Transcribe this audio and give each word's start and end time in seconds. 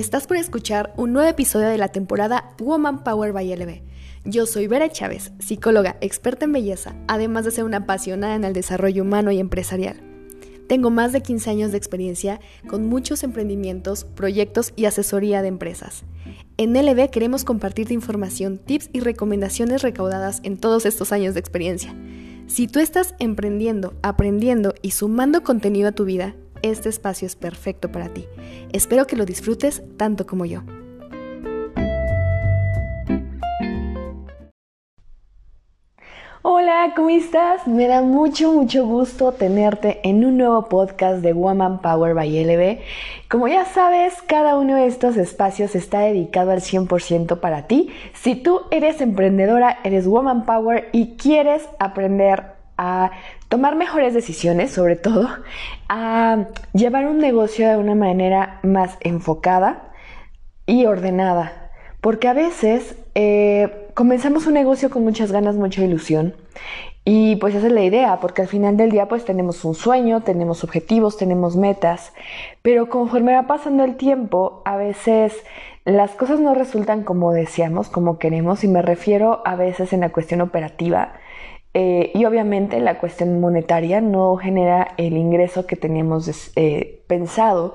Estás 0.00 0.26
por 0.26 0.38
escuchar 0.38 0.94
un 0.96 1.12
nuevo 1.12 1.28
episodio 1.28 1.68
de 1.68 1.76
la 1.76 1.88
temporada 1.88 2.54
Woman 2.58 3.04
Power 3.04 3.34
by 3.34 3.54
LB. 3.54 3.82
Yo 4.24 4.46
soy 4.46 4.66
Vera 4.66 4.88
Chávez, 4.88 5.30
psicóloga 5.40 5.98
experta 6.00 6.46
en 6.46 6.52
belleza, 6.52 6.94
además 7.06 7.44
de 7.44 7.50
ser 7.50 7.64
una 7.64 7.76
apasionada 7.76 8.34
en 8.34 8.44
el 8.44 8.54
desarrollo 8.54 9.02
humano 9.02 9.30
y 9.30 9.38
empresarial. 9.38 10.00
Tengo 10.68 10.88
más 10.88 11.12
de 11.12 11.20
15 11.20 11.50
años 11.50 11.70
de 11.70 11.76
experiencia 11.76 12.40
con 12.66 12.86
muchos 12.86 13.22
emprendimientos, 13.24 14.04
proyectos 14.04 14.72
y 14.74 14.86
asesoría 14.86 15.42
de 15.42 15.48
empresas. 15.48 16.04
En 16.56 16.72
LB 16.72 17.10
queremos 17.10 17.44
compartirte 17.44 17.92
información, 17.92 18.56
tips 18.56 18.88
y 18.94 19.00
recomendaciones 19.00 19.82
recaudadas 19.82 20.40
en 20.44 20.56
todos 20.56 20.86
estos 20.86 21.12
años 21.12 21.34
de 21.34 21.40
experiencia. 21.40 21.94
Si 22.46 22.68
tú 22.68 22.80
estás 22.80 23.14
emprendiendo, 23.18 23.92
aprendiendo 24.02 24.72
y 24.80 24.92
sumando 24.92 25.42
contenido 25.42 25.90
a 25.90 25.92
tu 25.92 26.06
vida, 26.06 26.34
este 26.62 26.88
espacio 26.88 27.26
es 27.26 27.36
perfecto 27.36 27.90
para 27.90 28.08
ti. 28.08 28.26
Espero 28.72 29.06
que 29.06 29.16
lo 29.16 29.24
disfrutes 29.24 29.82
tanto 29.96 30.26
como 30.26 30.44
yo. 30.44 30.62
Hola, 36.42 36.94
¿cómo 36.96 37.10
estás? 37.10 37.66
Me 37.66 37.86
da 37.86 38.00
mucho, 38.00 38.50
mucho 38.54 38.86
gusto 38.86 39.32
tenerte 39.32 40.00
en 40.04 40.24
un 40.24 40.38
nuevo 40.38 40.70
podcast 40.70 41.20
de 41.20 41.34
Woman 41.34 41.82
Power 41.82 42.14
by 42.14 42.44
LB. 42.44 42.78
Como 43.28 43.46
ya 43.46 43.66
sabes, 43.66 44.14
cada 44.22 44.56
uno 44.56 44.76
de 44.76 44.86
estos 44.86 45.18
espacios 45.18 45.74
está 45.74 46.00
dedicado 46.00 46.52
al 46.52 46.62
100% 46.62 47.40
para 47.40 47.66
ti. 47.66 47.90
Si 48.14 48.36
tú 48.36 48.62
eres 48.70 49.02
emprendedora, 49.02 49.80
eres 49.84 50.06
Woman 50.06 50.46
Power 50.46 50.88
y 50.92 51.18
quieres 51.18 51.68
aprender 51.78 52.54
a 52.78 53.10
tomar 53.50 53.74
mejores 53.74 54.14
decisiones, 54.14 54.70
sobre 54.70 54.96
todo, 54.96 55.28
a 55.88 56.46
llevar 56.72 57.06
un 57.06 57.18
negocio 57.18 57.68
de 57.68 57.76
una 57.76 57.96
manera 57.96 58.60
más 58.62 58.96
enfocada 59.00 59.92
y 60.66 60.86
ordenada. 60.86 61.72
Porque 62.00 62.28
a 62.28 62.32
veces 62.32 62.96
eh, 63.14 63.88
comenzamos 63.94 64.46
un 64.46 64.54
negocio 64.54 64.88
con 64.88 65.02
muchas 65.02 65.32
ganas, 65.32 65.56
mucha 65.56 65.84
ilusión. 65.84 66.34
Y 67.04 67.36
pues 67.36 67.56
esa 67.56 67.66
es 67.66 67.72
la 67.72 67.82
idea, 67.82 68.20
porque 68.20 68.42
al 68.42 68.48
final 68.48 68.76
del 68.76 68.92
día 68.92 69.08
pues 69.08 69.24
tenemos 69.24 69.64
un 69.64 69.74
sueño, 69.74 70.20
tenemos 70.20 70.62
objetivos, 70.62 71.16
tenemos 71.16 71.56
metas, 71.56 72.12
pero 72.62 72.88
conforme 72.88 73.34
va 73.34 73.48
pasando 73.48 73.82
el 73.82 73.96
tiempo, 73.96 74.62
a 74.64 74.76
veces 74.76 75.34
las 75.84 76.12
cosas 76.12 76.38
no 76.38 76.54
resultan 76.54 77.02
como 77.02 77.32
deseamos, 77.32 77.88
como 77.88 78.18
queremos, 78.18 78.62
y 78.62 78.68
me 78.68 78.82
refiero 78.82 79.42
a 79.44 79.56
veces 79.56 79.92
en 79.92 80.00
la 80.00 80.10
cuestión 80.10 80.40
operativa, 80.40 81.14
eh, 81.74 82.10
y 82.14 82.24
obviamente 82.24 82.80
la 82.80 82.98
cuestión 82.98 83.40
monetaria 83.40 84.00
no 84.00 84.36
genera 84.36 84.94
el 84.96 85.16
ingreso 85.16 85.66
que 85.66 85.76
teníamos 85.76 86.52
eh, 86.56 87.02
pensado. 87.06 87.74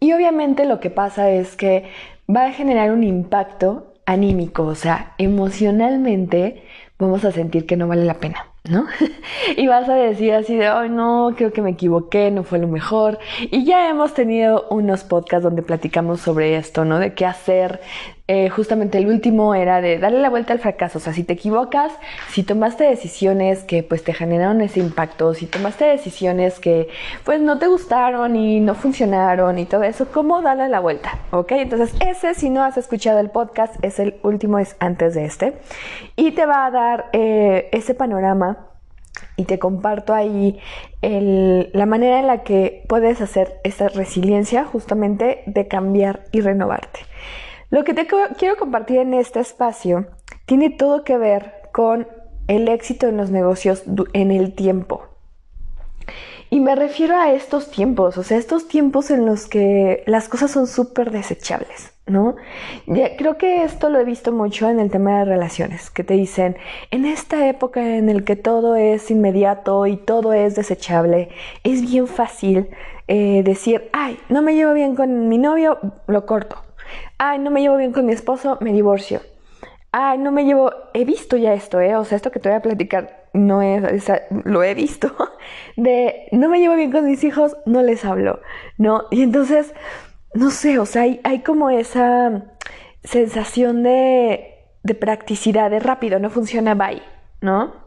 Y 0.00 0.12
obviamente 0.12 0.64
lo 0.64 0.80
que 0.80 0.90
pasa 0.90 1.30
es 1.30 1.56
que 1.56 1.84
va 2.28 2.46
a 2.46 2.52
generar 2.52 2.90
un 2.90 3.04
impacto 3.04 3.94
anímico, 4.06 4.64
o 4.64 4.74
sea, 4.74 5.14
emocionalmente 5.18 6.64
vamos 6.98 7.24
a 7.24 7.32
sentir 7.32 7.66
que 7.66 7.76
no 7.76 7.88
vale 7.88 8.04
la 8.04 8.14
pena. 8.14 8.54
¿no? 8.68 8.86
y 9.56 9.66
vas 9.66 9.88
a 9.90 9.94
decir 9.94 10.32
así 10.32 10.56
de, 10.56 10.66
ay, 10.66 10.88
no, 10.88 11.34
creo 11.36 11.52
que 11.52 11.60
me 11.60 11.70
equivoqué, 11.70 12.30
no 12.30 12.44
fue 12.44 12.58
lo 12.58 12.68
mejor. 12.68 13.18
Y 13.50 13.64
ya 13.64 13.90
hemos 13.90 14.14
tenido 14.14 14.66
unos 14.70 15.04
podcasts 15.04 15.44
donde 15.44 15.62
platicamos 15.62 16.20
sobre 16.20 16.56
esto, 16.56 16.84
¿no? 16.84 16.98
De 16.98 17.14
qué 17.14 17.26
hacer. 17.26 17.80
Eh, 18.26 18.48
justamente 18.48 18.96
el 18.96 19.06
último 19.08 19.54
era 19.54 19.82
de 19.82 19.98
darle 19.98 20.20
la 20.20 20.30
vuelta 20.30 20.54
al 20.54 20.58
fracaso. 20.58 20.96
O 20.96 21.00
sea, 21.00 21.12
si 21.12 21.24
te 21.24 21.34
equivocas, 21.34 21.92
si 22.30 22.42
tomaste 22.42 22.84
decisiones 22.84 23.64
que 23.64 23.82
pues 23.82 24.02
te 24.02 24.14
generaron 24.14 24.62
ese 24.62 24.80
impacto, 24.80 25.34
si 25.34 25.44
tomaste 25.44 25.84
decisiones 25.84 26.58
que 26.58 26.88
pues 27.24 27.42
no 27.42 27.58
te 27.58 27.66
gustaron 27.66 28.34
y 28.34 28.60
no 28.60 28.74
funcionaron 28.74 29.58
y 29.58 29.66
todo 29.66 29.82
eso, 29.82 30.08
¿cómo 30.10 30.40
darle 30.40 30.70
la 30.70 30.80
vuelta? 30.80 31.18
¿Ok? 31.32 31.52
Entonces 31.52 31.94
ese, 32.00 32.32
si 32.32 32.48
no 32.48 32.62
has 32.62 32.78
escuchado 32.78 33.18
el 33.18 33.28
podcast, 33.28 33.76
es 33.84 33.98
el 33.98 34.16
último, 34.22 34.58
es 34.58 34.74
antes 34.78 35.12
de 35.12 35.26
este. 35.26 35.58
Y 36.16 36.30
te 36.30 36.46
va 36.46 36.64
a 36.64 36.70
dar 36.70 37.10
eh, 37.12 37.68
ese 37.72 37.94
panorama 37.94 38.68
y 39.36 39.44
te 39.44 39.58
comparto 39.58 40.14
ahí 40.14 40.58
la 41.02 41.84
manera 41.84 42.20
en 42.20 42.26
la 42.26 42.42
que 42.42 42.84
puedes 42.88 43.20
hacer 43.20 43.60
esta 43.64 43.88
resiliencia 43.88 44.64
justamente 44.64 45.42
de 45.44 45.68
cambiar 45.68 46.24
y 46.32 46.40
renovarte. 46.40 47.00
Lo 47.74 47.82
que 47.82 47.92
te 47.92 48.06
quiero 48.06 48.56
compartir 48.56 48.98
en 48.98 49.14
este 49.14 49.40
espacio 49.40 50.06
tiene 50.46 50.70
todo 50.70 51.02
que 51.02 51.18
ver 51.18 51.54
con 51.72 52.06
el 52.46 52.68
éxito 52.68 53.08
en 53.08 53.16
los 53.16 53.30
negocios 53.30 53.82
en 54.12 54.30
el 54.30 54.54
tiempo. 54.54 55.06
Y 56.50 56.60
me 56.60 56.76
refiero 56.76 57.16
a 57.16 57.32
estos 57.32 57.72
tiempos, 57.72 58.16
o 58.16 58.22
sea, 58.22 58.38
estos 58.38 58.68
tiempos 58.68 59.10
en 59.10 59.26
los 59.26 59.48
que 59.48 60.04
las 60.06 60.28
cosas 60.28 60.52
son 60.52 60.68
súper 60.68 61.10
desechables. 61.10 61.92
¿no? 62.06 62.36
creo 62.86 63.38
que 63.38 63.64
esto 63.64 63.90
lo 63.90 63.98
he 63.98 64.04
visto 64.04 64.30
mucho 64.30 64.68
en 64.70 64.78
el 64.78 64.92
tema 64.92 65.18
de 65.18 65.24
relaciones, 65.24 65.90
que 65.90 66.04
te 66.04 66.14
dicen, 66.14 66.56
en 66.92 67.06
esta 67.06 67.48
época 67.48 67.96
en 67.96 68.08
el 68.08 68.22
que 68.22 68.36
todo 68.36 68.76
es 68.76 69.10
inmediato 69.10 69.84
y 69.86 69.96
todo 69.96 70.32
es 70.32 70.54
desechable, 70.54 71.30
es 71.64 71.80
bien 71.80 72.06
fácil 72.06 72.68
eh, 73.08 73.42
decir, 73.42 73.90
ay, 73.92 74.16
no 74.28 74.42
me 74.42 74.54
llevo 74.54 74.74
bien 74.74 74.94
con 74.94 75.28
mi 75.28 75.38
novio, 75.38 75.80
lo 76.06 76.24
corto. 76.24 76.62
Ay, 77.18 77.38
no 77.38 77.50
me 77.50 77.60
llevo 77.60 77.76
bien 77.76 77.92
con 77.92 78.06
mi 78.06 78.12
esposo, 78.12 78.58
me 78.60 78.72
divorcio. 78.72 79.20
Ay, 79.92 80.18
no 80.18 80.32
me 80.32 80.44
llevo, 80.44 80.72
he 80.92 81.04
visto 81.04 81.36
ya 81.36 81.54
esto, 81.54 81.80
¿eh? 81.80 81.96
O 81.96 82.04
sea, 82.04 82.16
esto 82.16 82.30
que 82.32 82.40
te 82.40 82.48
voy 82.48 82.58
a 82.58 82.62
platicar 82.62 83.28
no 83.32 83.62
es, 83.62 83.82
lo 84.44 84.62
he 84.62 84.74
visto, 84.74 85.14
de 85.76 86.28
no 86.32 86.48
me 86.48 86.60
llevo 86.60 86.76
bien 86.76 86.92
con 86.92 87.04
mis 87.04 87.22
hijos, 87.24 87.56
no 87.66 87.82
les 87.82 88.04
hablo, 88.04 88.40
¿no? 88.78 89.04
Y 89.10 89.22
entonces 89.22 89.74
no 90.34 90.50
sé, 90.50 90.78
o 90.78 90.86
sea, 90.86 91.02
hay, 91.02 91.42
como 91.44 91.70
esa 91.70 92.56
sensación 93.04 93.82
de, 93.82 94.54
de 94.82 94.94
practicidad, 94.94 95.70
de 95.70 95.78
rápido, 95.78 96.18
no 96.18 96.28
funciona, 96.28 96.74
bye, 96.74 97.02
¿no? 97.40 97.83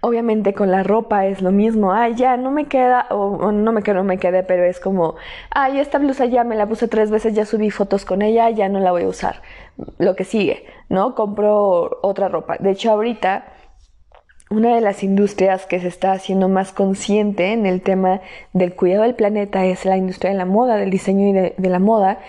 Obviamente 0.00 0.54
con 0.54 0.70
la 0.70 0.82
ropa 0.82 1.26
es 1.26 1.42
lo 1.42 1.52
mismo, 1.52 1.92
ay, 1.92 2.14
ya 2.14 2.36
no 2.36 2.50
me 2.50 2.66
queda, 2.66 3.06
o, 3.10 3.52
no 3.52 3.72
me 3.72 3.82
queda, 3.82 3.96
no 3.96 4.04
me 4.04 4.18
quede, 4.18 4.42
pero 4.42 4.64
es 4.64 4.80
como, 4.80 5.16
ay, 5.50 5.78
esta 5.78 5.98
blusa 5.98 6.26
ya 6.26 6.44
me 6.44 6.56
la 6.56 6.66
puse 6.66 6.88
tres 6.88 7.10
veces, 7.10 7.34
ya 7.34 7.44
subí 7.44 7.70
fotos 7.70 8.04
con 8.04 8.22
ella, 8.22 8.50
ya 8.50 8.68
no 8.68 8.80
la 8.80 8.92
voy 8.92 9.04
a 9.04 9.08
usar. 9.08 9.42
Lo 9.98 10.16
que 10.16 10.24
sigue, 10.24 10.64
¿no? 10.88 11.14
Compro 11.14 11.98
otra 12.02 12.28
ropa. 12.28 12.56
De 12.58 12.70
hecho, 12.70 12.90
ahorita 12.90 13.44
una 14.50 14.74
de 14.74 14.80
las 14.80 15.02
industrias 15.02 15.66
que 15.66 15.78
se 15.80 15.88
está 15.88 16.12
haciendo 16.12 16.48
más 16.48 16.72
consciente 16.72 17.52
en 17.52 17.66
el 17.66 17.82
tema 17.82 18.20
del 18.52 18.74
cuidado 18.74 19.02
del 19.02 19.14
planeta 19.14 19.66
es 19.66 19.84
la 19.84 19.96
industria 19.96 20.32
de 20.32 20.38
la 20.38 20.46
moda, 20.46 20.76
del 20.76 20.90
diseño 20.90 21.28
y 21.28 21.32
de, 21.32 21.68
la 21.68 21.78
moda, 21.78 22.20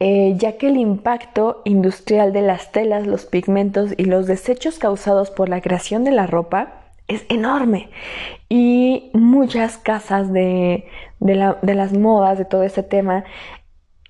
eh, 0.00 0.34
ya 0.38 0.56
que 0.56 0.68
el 0.68 0.78
impacto 0.78 1.60
industrial 1.64 2.32
de 2.32 2.42
las 2.42 2.72
telas, 2.72 3.06
los 3.06 3.26
pigmentos 3.26 3.92
y 3.96 4.04
los 4.04 4.26
desechos 4.26 4.78
causados 4.78 5.30
por 5.30 5.48
la 5.50 5.60
creación 5.60 6.04
de 6.04 6.12
la 6.12 6.26
ropa 6.26 6.85
es 7.08 7.24
enorme. 7.28 7.90
Y 8.48 9.10
muchas 9.12 9.78
casas 9.78 10.32
de, 10.32 10.86
de 11.20 11.74
las 11.74 11.92
modas, 11.92 12.38
de 12.38 12.44
todo 12.44 12.62
este 12.62 12.82
tema, 12.82 13.24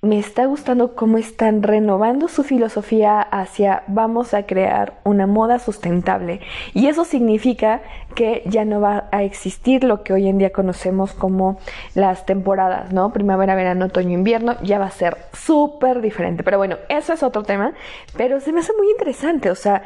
me 0.02 0.18
está 0.18 0.46
gustando 0.46 0.94
cómo 0.94 1.18
están 1.18 1.62
renovando 1.62 2.28
su 2.28 2.44
filosofía 2.44 3.20
hacia 3.20 3.82
vamos 3.88 4.34
a 4.34 4.44
crear 4.44 5.00
una 5.04 5.26
moda 5.26 5.58
sustentable. 5.58 6.40
Y 6.74 6.86
eso 6.86 7.04
significa 7.04 7.82
que 8.14 8.42
ya 8.46 8.64
no 8.64 8.80
va 8.80 9.08
a 9.10 9.24
existir 9.24 9.84
lo 9.84 10.02
que 10.02 10.12
hoy 10.12 10.28
en 10.28 10.38
día 10.38 10.52
conocemos 10.52 11.12
como 11.12 11.58
las 11.94 12.24
temporadas, 12.26 12.92
¿no? 12.92 13.12
Primavera, 13.12 13.54
verano, 13.54 13.86
otoño, 13.86 14.12
invierno, 14.12 14.56
ya 14.62 14.78
va 14.78 14.86
a 14.86 14.90
ser 14.90 15.16
súper 15.32 16.00
diferente. 16.00 16.42
Pero 16.44 16.58
bueno, 16.58 16.76
eso 16.88 17.12
es 17.12 17.22
otro 17.22 17.42
tema, 17.42 17.72
pero 18.16 18.40
se 18.40 18.52
me 18.52 18.60
hace 18.60 18.72
muy 18.74 18.90
interesante, 18.90 19.50
o 19.50 19.54
sea, 19.54 19.82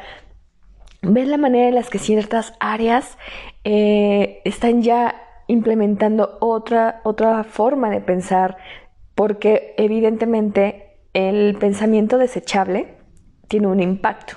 ver 1.01 1.27
la 1.27 1.37
manera 1.37 1.69
en 1.69 1.75
la 1.75 1.83
que 1.83 1.99
ciertas 1.99 2.53
áreas 2.59 3.17
eh, 3.63 4.41
están 4.45 4.81
ya 4.81 5.15
implementando 5.47 6.37
otra, 6.39 7.01
otra 7.03 7.43
forma 7.43 7.89
de 7.89 8.01
pensar 8.01 8.57
porque 9.15 9.73
evidentemente 9.77 10.97
el 11.13 11.57
pensamiento 11.59 12.17
desechable 12.17 12.95
tiene 13.47 13.67
un 13.67 13.81
impacto. 13.81 14.35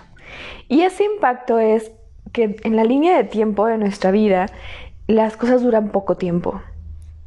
Y 0.69 0.83
ese 0.83 1.05
impacto 1.05 1.59
es 1.59 1.93
que 2.33 2.57
en 2.65 2.77
la 2.77 2.85
línea 2.85 3.17
de 3.17 3.25
tiempo 3.25 3.67
de 3.67 3.79
nuestra 3.79 4.11
vida 4.11 4.47
las 5.07 5.37
cosas 5.37 5.63
duran 5.63 5.91
poco 5.91 6.17
tiempo. 6.17 6.63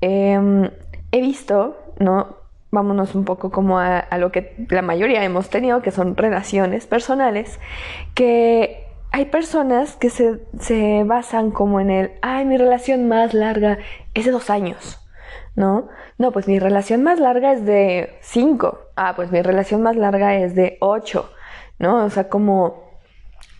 Em, 0.01 0.69
he 1.11 1.21
visto, 1.21 1.77
¿no? 1.99 2.37
Vámonos 2.71 3.15
un 3.15 3.23
poco 3.23 3.49
como 3.51 3.79
a, 3.79 4.05
lo 4.17 4.31
que 4.31 4.67
la 4.69 4.81
mayoría 4.81 5.23
hemos 5.23 5.49
tenido, 5.49 5.81
que 5.81 5.91
son 5.91 6.17
relaciones 6.17 6.85
personales, 6.85 7.59
que 8.13 8.86
hay 9.17 9.25
personas 9.25 9.95
que 9.95 10.11
se, 10.11 10.41
se 10.59 11.03
basan 11.03 11.49
como 11.49 11.79
en 11.79 11.89
el, 11.89 12.11
ay, 12.21 12.45
mi 12.45 12.55
relación 12.55 13.07
más 13.07 13.33
larga 13.33 13.79
es 14.13 14.25
de 14.25 14.31
dos 14.31 14.51
años. 14.51 14.99
¿no? 15.55 15.87
No, 16.19 16.31
pues 16.31 16.47
mi 16.47 16.59
relación 16.59 17.01
más 17.01 17.19
larga 17.19 17.51
es 17.51 17.65
de 17.65 18.19
5. 18.21 18.79
Ah, 18.95 19.13
pues 19.15 19.31
mi 19.31 19.41
relación 19.41 19.81
más 19.81 19.95
larga 19.95 20.35
es 20.35 20.53
de 20.53 20.77
8, 20.81 21.31
¿no? 21.79 22.05
O 22.05 22.09
sea, 22.11 22.29
como 22.29 22.91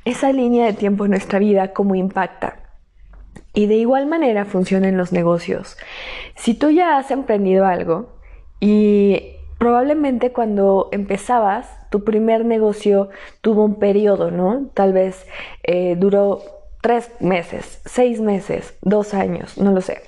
esa 0.06 0.32
línea 0.32 0.68
de 0.68 0.74
tiempo 0.74 1.06
en 1.06 1.12
nuestra 1.12 1.40
vida, 1.40 1.74
cómo 1.74 1.96
impacta. 1.96 2.60
Y 3.56 3.66
de 3.66 3.78
igual 3.78 4.06
manera 4.06 4.46
funcionan 4.46 4.96
los 4.96 5.12
negocios. 5.12 5.76
Si 6.36 6.54
tú 6.54 6.70
ya 6.70 7.00
has 7.00 7.10
emprendido 7.10 7.66
algo 7.66 8.20
y 8.60 9.37
probablemente 9.58 10.32
cuando 10.32 10.90
empezabas, 10.92 11.70
tu 11.90 12.04
primer 12.04 12.46
negocio 12.46 13.10
tuvo 13.42 13.64
un 13.64 13.76
periodo, 13.76 14.32
¿no? 14.32 14.70
Tal 14.74 14.94
vez 14.94 15.26
eh, 15.64 15.96
duró 15.98 16.42
tres 16.82 17.12
meses, 17.20 17.82
seis 17.86 18.20
meses, 18.22 18.78
dos 18.82 19.14
años, 19.14 19.58
no 19.58 19.72
lo 19.72 19.82
sé. 19.82 20.02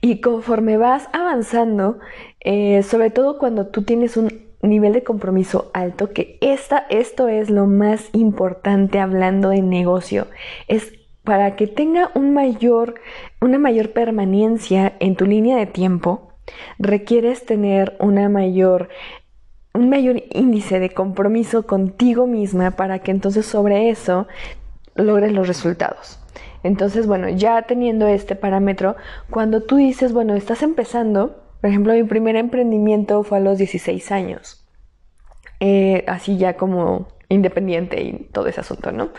Y 0.00 0.20
conforme 0.20 0.76
vas 0.76 1.08
avanzando, 1.12 1.98
eh, 2.40 2.82
sobre 2.82 3.10
todo 3.10 3.38
cuando 3.38 3.68
tú 3.68 3.82
tienes 3.82 4.16
un 4.16 4.28
nivel 4.62 4.92
de 4.92 5.04
compromiso 5.04 5.70
alto, 5.74 6.12
que 6.12 6.38
esta, 6.40 6.86
esto 6.90 7.28
es 7.28 7.50
lo 7.50 7.66
más 7.66 8.08
importante 8.12 8.98
hablando 8.98 9.50
de 9.50 9.62
negocio, 9.62 10.26
es 10.68 10.92
para 11.24 11.54
que 11.54 11.66
tenga 11.66 12.10
un 12.14 12.34
mayor, 12.34 12.94
una 13.40 13.58
mayor 13.58 13.92
permanencia 13.92 14.94
en 14.98 15.16
tu 15.16 15.24
línea 15.26 15.56
de 15.56 15.66
tiempo, 15.66 16.31
requieres 16.78 17.44
tener 17.44 17.96
una 18.00 18.28
mayor, 18.28 18.88
un 19.74 19.88
mayor 19.88 20.22
índice 20.30 20.80
de 20.80 20.90
compromiso 20.90 21.66
contigo 21.66 22.26
misma 22.26 22.72
para 22.72 23.00
que 23.00 23.10
entonces 23.10 23.46
sobre 23.46 23.90
eso 23.90 24.26
logres 24.94 25.32
los 25.32 25.48
resultados. 25.48 26.18
Entonces, 26.62 27.06
bueno, 27.06 27.28
ya 27.28 27.62
teniendo 27.62 28.06
este 28.06 28.36
parámetro, 28.36 28.96
cuando 29.30 29.62
tú 29.62 29.76
dices, 29.76 30.12
bueno, 30.12 30.34
estás 30.34 30.62
empezando, 30.62 31.42
por 31.60 31.70
ejemplo, 31.70 31.92
mi 31.92 32.04
primer 32.04 32.36
emprendimiento 32.36 33.22
fue 33.24 33.38
a 33.38 33.40
los 33.40 33.58
16 33.58 34.12
años, 34.12 34.64
eh, 35.60 36.04
así 36.06 36.36
ya 36.36 36.56
como 36.56 37.08
independiente 37.28 38.02
y 38.02 38.28
todo 38.32 38.46
ese 38.46 38.60
asunto, 38.60 38.92
¿no? 38.92 39.10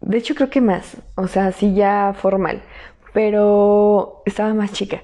De 0.00 0.18
hecho, 0.18 0.34
creo 0.34 0.50
que 0.50 0.60
más, 0.60 0.98
o 1.14 1.26
sea, 1.26 1.46
así 1.46 1.74
ya 1.74 2.14
formal, 2.14 2.62
pero 3.14 4.22
estaba 4.26 4.52
más 4.52 4.72
chica. 4.72 5.00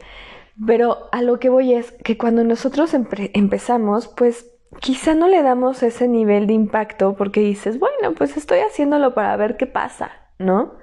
Pero 0.66 1.08
a 1.12 1.22
lo 1.22 1.38
que 1.38 1.48
voy 1.48 1.74
es 1.74 1.92
que 2.04 2.18
cuando 2.18 2.44
nosotros 2.44 2.94
empezamos, 2.94 4.08
pues 4.08 4.50
quizá 4.80 5.14
no 5.14 5.28
le 5.28 5.42
damos 5.42 5.82
ese 5.82 6.08
nivel 6.08 6.46
de 6.46 6.54
impacto 6.54 7.14
porque 7.16 7.40
dices, 7.40 7.78
bueno, 7.78 8.14
pues 8.16 8.36
estoy 8.36 8.60
haciéndolo 8.60 9.14
para 9.14 9.36
ver 9.36 9.56
qué 9.56 9.66
pasa, 9.66 10.10
¿no? 10.38 10.74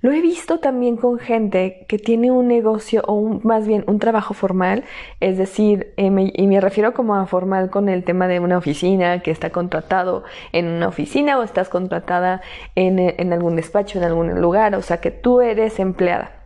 Lo 0.00 0.12
he 0.12 0.20
visto 0.20 0.60
también 0.60 0.98
con 0.98 1.18
gente 1.18 1.86
que 1.88 1.98
tiene 1.98 2.30
un 2.30 2.46
negocio 2.46 3.02
o 3.06 3.40
más 3.42 3.66
bien 3.66 3.84
un 3.86 3.98
trabajo 3.98 4.34
formal, 4.34 4.84
es 5.20 5.38
decir, 5.38 5.94
eh, 5.96 6.10
y 6.34 6.46
me 6.46 6.60
refiero 6.60 6.92
como 6.92 7.14
a 7.14 7.24
formal 7.24 7.70
con 7.70 7.88
el 7.88 8.04
tema 8.04 8.28
de 8.28 8.38
una 8.38 8.58
oficina, 8.58 9.20
que 9.20 9.30
está 9.30 9.48
contratado 9.48 10.24
en 10.52 10.66
una 10.66 10.88
oficina 10.88 11.38
o 11.38 11.42
estás 11.42 11.70
contratada 11.70 12.42
en 12.74 13.32
algún 13.32 13.56
despacho, 13.56 13.96
en 13.96 14.04
algún 14.04 14.38
lugar, 14.42 14.74
o 14.74 14.82
sea 14.82 15.00
que 15.00 15.10
tú 15.10 15.40
eres 15.40 15.78
empleada. 15.78 16.43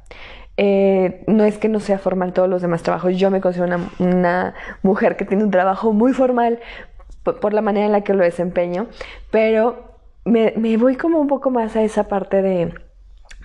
Eh, 0.60 1.22
no 1.28 1.44
es 1.44 1.56
que 1.56 1.68
no 1.68 1.78
sea 1.78 2.00
formal 2.00 2.32
todos 2.32 2.48
los 2.48 2.60
demás 2.60 2.82
trabajos, 2.82 3.16
yo 3.16 3.30
me 3.30 3.40
considero 3.40 3.78
una, 4.00 4.54
mujer 4.82 5.16
que 5.16 5.24
tiene 5.24 5.44
un 5.44 5.52
trabajo 5.52 5.92
muy 5.92 6.12
formal 6.12 6.58
por, 7.22 7.54
la 7.54 7.60
manera 7.60 7.86
en 7.86 7.92
la 7.92 8.00
que 8.00 8.12
lo 8.12 8.24
desempeño, 8.24 8.88
pero 9.30 9.94
me, 10.24 10.50
voy 10.76 10.96
como 10.96 11.20
un 11.20 11.28
poco 11.28 11.50
más 11.50 11.76
a 11.76 11.82
esa 11.84 12.08
parte 12.08 12.42
de 12.42 12.74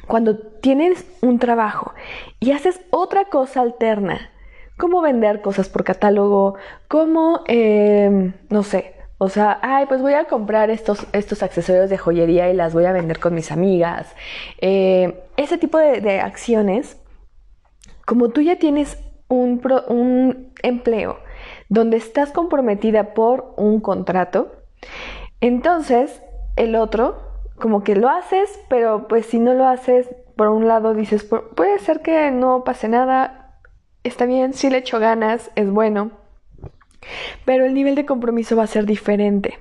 cuando 0.08 0.40
tienes 0.40 1.06
un 1.22 1.38
trabajo 1.38 1.94
y 2.40 2.52
haces 2.52 2.82
otra 2.90 3.26
cosa 3.26 3.62
alterna, 3.62 4.32
como 4.80 5.00
vender 5.04 5.42
cosas 5.42 5.70
por 5.70 5.84
catálogo, 5.84 6.56
como, 6.88 7.42
eh, 7.48 8.34
no 8.50 8.64
sé, 8.64 8.96
o 9.20 9.30
sea, 9.30 9.60
ay, 9.62 9.86
pues 9.86 10.02
voy 10.02 10.14
a 10.14 10.26
comprar 10.26 10.72
estos, 10.72 11.06
estos 11.14 11.44
accesorios 11.44 11.92
de 11.92 11.98
joyería 12.00 12.50
y 12.50 12.56
las 12.56 12.74
voy 12.74 12.86
a 12.86 12.92
vender 12.92 13.20
con 13.20 13.36
mis 13.36 13.52
amigas. 13.52 14.16
Eh, 14.60 15.24
ese 15.38 15.60
tipo 15.60 15.78
de 15.78 16.20
acciones 16.20 16.98
como 18.06 18.30
tú 18.30 18.42
ya 18.42 18.58
tienes 18.58 18.98
un, 19.28 19.62
un 19.88 20.54
empleo 20.62 21.20
donde 21.70 21.98
estás 21.98 22.32
comprometida 22.32 23.14
por 23.14 23.54
un 23.58 23.80
contrato, 23.80 24.52
entonces 25.42 26.22
el 26.56 26.76
otro, 26.76 27.18
como 27.56 27.84
que 27.84 27.96
lo 27.96 28.10
haces, 28.10 28.50
pero 28.70 29.08
pues 29.08 29.26
si 29.26 29.40
no 29.40 29.54
lo 29.54 29.68
haces, 29.68 30.10
por 30.36 30.50
un 30.50 30.68
lado 30.68 30.94
dices, 30.94 31.24
puede 31.24 31.80
ser 31.80 32.02
que 32.02 32.32
no 32.32 32.64
pase 32.64 32.88
nada, 32.88 33.60
está 34.04 34.26
bien, 34.26 34.54
si 34.54 34.70
le 34.70 34.78
echo 34.78 35.00
ganas, 35.00 35.52
es 35.56 35.70
bueno, 35.70 36.12
pero 37.46 37.66
el 37.66 37.74
nivel 37.74 37.96
de 37.96 38.06
compromiso 38.06 38.56
va 38.56 38.64
a 38.64 38.68
ser 38.68 38.86
diferente, 38.86 39.60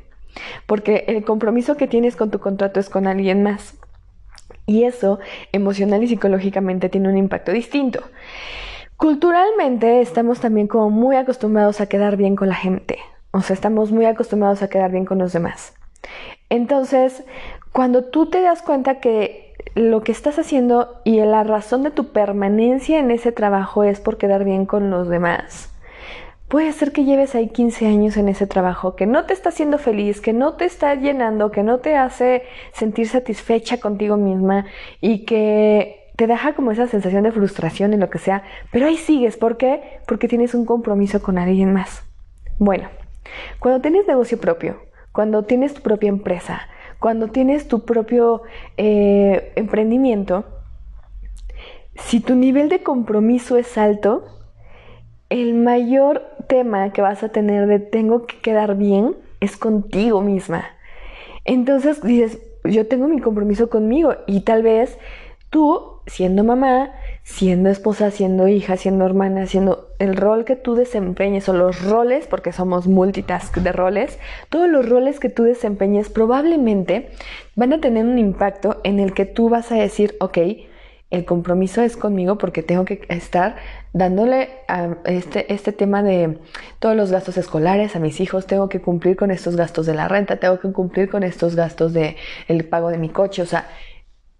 porque 0.66 1.04
el 1.08 1.24
compromiso 1.24 1.76
que 1.76 1.88
tienes 1.88 2.16
con 2.16 2.30
tu 2.30 2.38
contrato 2.38 2.80
es 2.80 2.88
con 2.88 3.06
alguien 3.06 3.42
más. 3.42 3.78
Y 4.66 4.84
eso 4.84 5.18
emocional 5.52 6.02
y 6.02 6.08
psicológicamente 6.08 6.88
tiene 6.88 7.08
un 7.08 7.16
impacto 7.16 7.52
distinto. 7.52 8.02
Culturalmente 8.96 10.00
estamos 10.00 10.40
también 10.40 10.68
como 10.68 10.90
muy 10.90 11.16
acostumbrados 11.16 11.80
a 11.80 11.88
quedar 11.88 12.16
bien 12.16 12.36
con 12.36 12.48
la 12.48 12.54
gente. 12.54 12.98
O 13.32 13.40
sea, 13.40 13.54
estamos 13.54 13.90
muy 13.90 14.04
acostumbrados 14.04 14.62
a 14.62 14.68
quedar 14.68 14.92
bien 14.92 15.04
con 15.04 15.18
los 15.18 15.32
demás. 15.32 15.74
Entonces, 16.50 17.24
cuando 17.72 18.04
tú 18.04 18.26
te 18.26 18.42
das 18.42 18.62
cuenta 18.62 19.00
que 19.00 19.54
lo 19.74 20.02
que 20.02 20.12
estás 20.12 20.38
haciendo 20.38 21.00
y 21.04 21.18
la 21.20 21.42
razón 21.44 21.82
de 21.82 21.90
tu 21.90 22.12
permanencia 22.12 22.98
en 22.98 23.10
ese 23.10 23.32
trabajo 23.32 23.84
es 23.84 24.00
por 24.00 24.18
quedar 24.18 24.44
bien 24.44 24.66
con 24.66 24.90
los 24.90 25.08
demás, 25.08 25.71
Puede 26.52 26.70
ser 26.72 26.92
que 26.92 27.04
lleves 27.04 27.34
ahí 27.34 27.48
15 27.48 27.86
años 27.86 28.18
en 28.18 28.28
ese 28.28 28.46
trabajo 28.46 28.94
que 28.94 29.06
no 29.06 29.24
te 29.24 29.32
está 29.32 29.48
haciendo 29.48 29.78
feliz, 29.78 30.20
que 30.20 30.34
no 30.34 30.52
te 30.52 30.66
está 30.66 30.94
llenando, 30.94 31.50
que 31.50 31.62
no 31.62 31.78
te 31.78 31.96
hace 31.96 32.42
sentir 32.74 33.08
satisfecha 33.08 33.80
contigo 33.80 34.18
misma 34.18 34.66
y 35.00 35.24
que 35.24 36.10
te 36.14 36.26
deja 36.26 36.52
como 36.52 36.70
esa 36.70 36.88
sensación 36.88 37.22
de 37.22 37.32
frustración 37.32 37.94
y 37.94 37.96
lo 37.96 38.10
que 38.10 38.18
sea, 38.18 38.42
pero 38.70 38.84
ahí 38.84 38.98
sigues. 38.98 39.38
¿Por 39.38 39.56
qué? 39.56 40.00
Porque 40.06 40.28
tienes 40.28 40.52
un 40.52 40.66
compromiso 40.66 41.22
con 41.22 41.38
alguien 41.38 41.72
más. 41.72 42.04
Bueno, 42.58 42.90
cuando 43.58 43.80
tienes 43.80 44.06
negocio 44.06 44.38
propio, 44.38 44.76
cuando 45.10 45.44
tienes 45.44 45.72
tu 45.72 45.80
propia 45.80 46.10
empresa, 46.10 46.68
cuando 46.98 47.28
tienes 47.28 47.66
tu 47.66 47.86
propio 47.86 48.42
eh, 48.76 49.54
emprendimiento, 49.56 50.44
si 51.94 52.20
tu 52.20 52.34
nivel 52.34 52.68
de 52.68 52.82
compromiso 52.82 53.56
es 53.56 53.78
alto, 53.78 54.26
el 55.32 55.54
mayor 55.54 56.31
tema 56.52 56.92
que 56.92 57.00
vas 57.00 57.22
a 57.22 57.30
tener 57.30 57.66
de 57.66 57.78
tengo 57.78 58.26
que 58.26 58.38
quedar 58.40 58.76
bien 58.76 59.16
es 59.40 59.56
contigo 59.56 60.20
misma. 60.20 60.66
Entonces 61.46 62.02
dices, 62.02 62.40
yo 62.62 62.86
tengo 62.86 63.08
mi 63.08 63.22
compromiso 63.22 63.70
conmigo 63.70 64.16
y 64.26 64.42
tal 64.42 64.62
vez 64.62 64.98
tú, 65.48 66.02
siendo 66.06 66.44
mamá, 66.44 66.92
siendo 67.22 67.70
esposa, 67.70 68.10
siendo 68.10 68.48
hija, 68.48 68.76
siendo 68.76 69.06
hermana, 69.06 69.46
siendo 69.46 69.88
el 69.98 70.14
rol 70.14 70.44
que 70.44 70.54
tú 70.54 70.74
desempeñes 70.74 71.48
o 71.48 71.54
los 71.54 71.82
roles, 71.82 72.26
porque 72.26 72.52
somos 72.52 72.86
multitask 72.86 73.56
de 73.56 73.72
roles, 73.72 74.18
todos 74.50 74.68
los 74.68 74.86
roles 74.86 75.20
que 75.20 75.30
tú 75.30 75.44
desempeñes 75.44 76.10
probablemente 76.10 77.08
van 77.56 77.72
a 77.72 77.80
tener 77.80 78.04
un 78.04 78.18
impacto 78.18 78.78
en 78.84 79.00
el 79.00 79.14
que 79.14 79.24
tú 79.24 79.48
vas 79.48 79.72
a 79.72 79.76
decir, 79.76 80.16
ok, 80.20 80.36
el 81.08 81.24
compromiso 81.24 81.80
es 81.80 81.96
conmigo 81.96 82.36
porque 82.36 82.62
tengo 82.62 82.84
que 82.84 83.06
estar 83.08 83.56
dándole 83.92 84.48
a 84.68 84.96
este, 85.04 85.52
este 85.52 85.72
tema 85.72 86.02
de 86.02 86.38
todos 86.78 86.96
los 86.96 87.10
gastos 87.10 87.36
escolares 87.36 87.94
a 87.96 87.98
mis 87.98 88.20
hijos, 88.20 88.46
tengo 88.46 88.68
que 88.68 88.80
cumplir 88.80 89.16
con 89.16 89.30
estos 89.30 89.56
gastos 89.56 89.86
de 89.86 89.94
la 89.94 90.08
renta, 90.08 90.36
tengo 90.36 90.58
que 90.60 90.72
cumplir 90.72 91.10
con 91.10 91.22
estos 91.22 91.56
gastos 91.56 91.92
de 91.92 92.16
el 92.48 92.64
pago 92.64 92.90
de 92.90 92.98
mi 92.98 93.08
coche, 93.08 93.42
o 93.42 93.46
sea, 93.46 93.68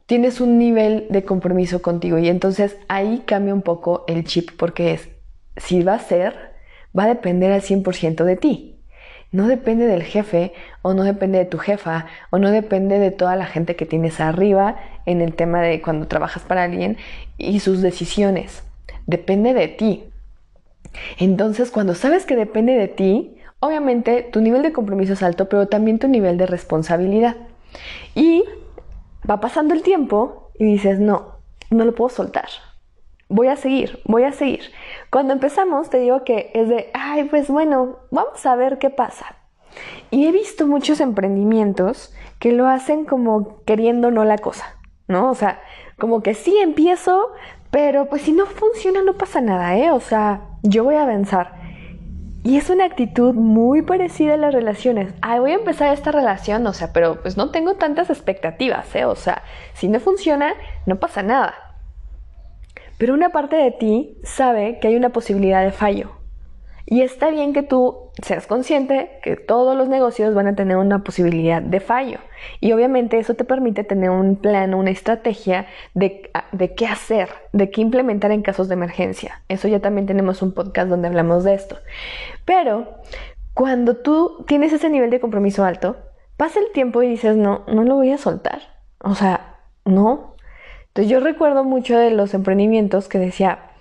tienes 0.07 0.41
un 0.41 0.59
nivel 0.59 1.07
de 1.11 1.25
compromiso 1.25 1.83
contigo 1.83 2.19
y 2.19 2.29
entonces 2.29 2.77
ahí 2.89 3.23
cambia 3.27 3.55
un 3.55 3.63
poco 3.63 4.05
el 4.09 4.25
chip 4.25 4.51
porque 4.57 4.93
es, 4.93 5.09
si 5.57 5.83
va 5.83 5.95
a 5.95 5.99
ser, 5.99 6.35
va 6.99 7.05
a 7.05 7.09
depender 7.09 7.53
al 7.53 7.63
100% 7.63 8.25
de 8.25 8.37
ti 8.37 8.73
no 9.33 9.49
depende 9.49 9.87
del 9.87 10.03
jefe 10.03 10.53
o 10.83 10.93
no 10.93 11.05
depende 11.05 11.39
de 11.39 11.47
tu 11.47 11.59
jefa 11.59 12.07
o 12.31 12.39
no 12.39 12.51
depende 12.51 12.99
de 12.99 13.11
toda 13.11 13.35
la 13.35 13.47
gente 13.47 13.77
que 13.77 13.87
tienes 13.87 14.21
arriba 14.21 14.77
en 15.07 15.23
el 15.23 15.35
tema 15.35 15.63
de 15.63 15.81
cuando 15.81 16.07
trabajas 16.07 16.43
para 16.43 16.65
alguien 16.65 16.99
y 17.39 17.61
sus 17.61 17.81
decisiones. 17.81 18.63
Depende 19.07 19.55
de 19.55 19.69
ti. 19.69 20.05
Entonces, 21.19 21.71
cuando 21.71 21.95
sabes 21.95 22.27
que 22.27 22.37
depende 22.37 22.75
de 22.75 22.89
ti, 22.89 23.37
obviamente 23.61 24.23
tu 24.23 24.41
nivel 24.41 24.63
de 24.63 24.73
compromiso 24.73 25.15
es 25.15 25.23
alto, 25.23 25.49
pero 25.49 25.69
también 25.69 25.99
tu 25.99 26.09
nivel 26.09 26.37
de 26.39 26.47
responsabilidad. 26.47 27.37
Y 28.15 28.45
va 29.29 29.41
pasando 29.41 29.75
el 29.75 29.83
tiempo 29.83 30.51
y 30.59 30.65
dices, 30.67 31.01
no, 31.01 31.37
no 31.71 31.85
lo 31.85 31.95
puedo 31.95 32.11
soltar 32.11 32.49
voy 33.33 33.49
a 33.49 33.57
seguir, 33.57 34.01
voy 34.05 34.25
a 34.25 34.33
seguir. 34.33 34.61
Cuando 35.11 35.33
empezamos 35.33 35.91
te 35.91 35.99
digo 35.99 36.23
que 36.23 36.51
es 36.55 36.69
de, 36.69 36.91
ay, 36.93 37.25
pues 37.25 37.49
bueno, 37.49 37.97
vamos 38.11 38.45
a 38.47 38.55
ver 38.57 38.79
qué 38.79 38.91
pasa. 38.91 39.37
Y 40.11 40.27
he 40.27 40.33
visto 40.33 40.67
muchos 40.67 41.01
emprendimientos 41.01 42.15
que 42.39 42.53
lo 42.53 42.69
hacen 42.69 43.07
como 43.07 43.63
queriendo 43.65 44.11
no 44.11 44.25
la 44.25 44.37
cosa, 44.37 44.77
¿no? 45.09 45.31
O 45.31 45.35
sea, 45.35 45.61
como 45.99 46.23
que 46.23 46.35
sí 46.35 46.55
empiezo, 46.59 47.31
pero 47.73 48.05
pues 48.05 48.21
si 48.21 48.33
no 48.33 48.45
funciona 48.45 49.03
no 49.03 49.15
pasa 49.15 49.41
nada, 49.41 49.79
¿eh? 49.79 49.91
O 49.93 49.99
sea, 49.99 50.43
yo 50.63 50.85
voy 50.85 50.97
a 50.97 51.05
avanzar. 51.05 51.55
Y 52.45 52.59
es 52.59 52.69
una 52.69 52.85
actitud 52.85 53.33
muy 53.33 53.81
parecida 53.81 54.35
a 54.35 54.37
las 54.37 54.53
relaciones. 54.53 55.15
Ay, 55.23 55.41
voy 55.41 55.53
a 55.53 55.55
empezar 55.55 55.91
esta 55.91 56.13
relación, 56.13 56.67
o 56.67 56.75
sea, 56.75 56.93
pero 56.93 57.23
pues 57.23 57.39
no 57.39 57.51
tengo 57.51 57.77
tantas 57.77 58.11
expectativas, 58.11 58.95
¿eh? 58.95 59.07
O 59.07 59.15
sea, 59.15 59.43
si 59.73 59.89
no 59.89 60.01
funciona, 60.01 60.53
no 60.85 60.97
pasa 61.01 61.23
nada. 61.23 61.55
Pero 62.99 63.15
una 63.15 63.31
parte 63.31 63.57
de 63.57 63.71
ti 63.71 64.19
sabe 64.23 64.79
que 64.79 64.89
hay 64.89 64.97
una 64.97 65.09
posibilidad 65.09 65.65
de 65.65 65.73
fallo. 65.73 66.11
Y 66.85 67.01
está 67.01 67.31
bien 67.31 67.55
que 67.55 67.63
tú 67.63 68.02
seas 68.21 68.47
consciente 68.47 69.19
que 69.23 69.37
todos 69.37 69.77
los 69.77 69.89
negocios 69.89 70.35
van 70.35 70.47
a 70.47 70.55
tener 70.55 70.77
una 70.77 71.03
posibilidad 71.03 71.63
de 71.63 71.81
fallo. 71.81 72.19
Y 72.61 72.73
obviamente 72.73 73.19
eso 73.19 73.35
te 73.35 73.45
permite 73.45 73.85
tener 73.85 74.11
un 74.11 74.37
plan, 74.37 74.75
una 74.75 74.91
estrategia 74.91 75.67
de, 75.95 76.31
de, 76.53 76.75
qué 76.75 76.87
hacer, 76.87 77.31
de 77.53 77.71
qué 77.71 77.81
implementar 77.81 78.31
en 78.31 78.43
casos 78.43 78.69
de 78.69 78.75
emergencia. 78.75 79.43
Eso 79.49 79.67
ya 79.69 79.81
también 79.81 80.07
tenemos 80.07 80.43
un 80.43 80.53
podcast 80.53 80.89
donde 80.89 81.09
hablamos 81.09 81.45
de 81.45 81.55
esto. 81.55 81.79
Pero 82.45 82.99
cuando 83.55 83.97
tú 83.97 84.45
tienes 84.47 84.73
ese 84.73 84.91
nivel 84.91 85.11
de 85.11 85.21
compromiso 85.21 85.65
alto, 85.65 85.97
pasa 86.37 86.61
el 86.61 86.71
tiempo 86.73 87.03
y 87.03 87.09
dices, 87.09 87.37
no, 87.37 87.65
no 87.67 87.83
lo 87.83 87.95
voy 87.95 88.11
a 88.11 88.19
soltar. 88.19 88.61
O 88.99 89.15
sea, 89.15 89.57
no. 89.85 90.37
Entonces 90.89 91.11
yo 91.11 91.21
recuerdo 91.21 91.65
mucho 91.65 91.97
de 91.97 92.11
los 92.11 92.35
emprendimientos 92.35 93.09
que 93.09 93.19
decía, 93.19 93.72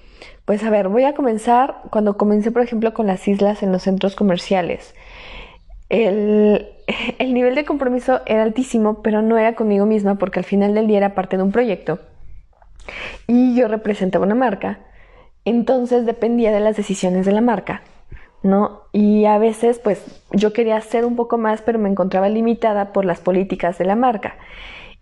pues 0.51 0.65
a 0.65 0.69
ver, 0.69 0.89
voy 0.89 1.05
a 1.05 1.13
comenzar 1.13 1.77
cuando 1.91 2.17
comencé, 2.17 2.51
por 2.51 2.61
ejemplo, 2.61 2.93
con 2.93 3.07
las 3.07 3.25
islas 3.25 3.63
en 3.63 3.71
los 3.71 3.83
centros 3.83 4.17
comerciales. 4.17 4.93
El, 5.87 6.67
el, 7.19 7.33
nivel 7.33 7.55
de 7.55 7.63
compromiso 7.63 8.19
era 8.25 8.43
altísimo, 8.43 9.01
pero 9.01 9.21
no 9.21 9.37
era 9.37 9.55
conmigo 9.55 9.85
misma 9.85 10.15
porque 10.15 10.39
al 10.39 10.43
final 10.43 10.73
del 10.73 10.87
día 10.87 10.97
era 10.97 11.15
parte 11.15 11.37
de 11.37 11.43
un 11.43 11.53
proyecto 11.53 11.99
y 13.27 13.55
yo 13.55 13.69
representaba 13.69 14.25
una 14.25 14.35
marca. 14.35 14.79
Entonces 15.45 16.05
dependía 16.05 16.51
de 16.51 16.59
las 16.59 16.75
decisiones 16.75 17.25
de 17.25 17.31
la 17.31 17.39
marca, 17.39 17.83
¿no? 18.43 18.81
Y 18.91 19.23
a 19.23 19.37
veces, 19.37 19.79
pues 19.79 20.03
yo 20.33 20.51
quería 20.51 20.75
hacer 20.75 21.05
un 21.05 21.15
poco 21.15 21.37
más, 21.37 21.61
pero 21.61 21.79
me 21.79 21.87
encontraba 21.87 22.27
limitada 22.27 22.91
por 22.91 23.05
las 23.05 23.21
políticas 23.21 23.77
de 23.77 23.85
la 23.85 23.95
marca. 23.95 24.35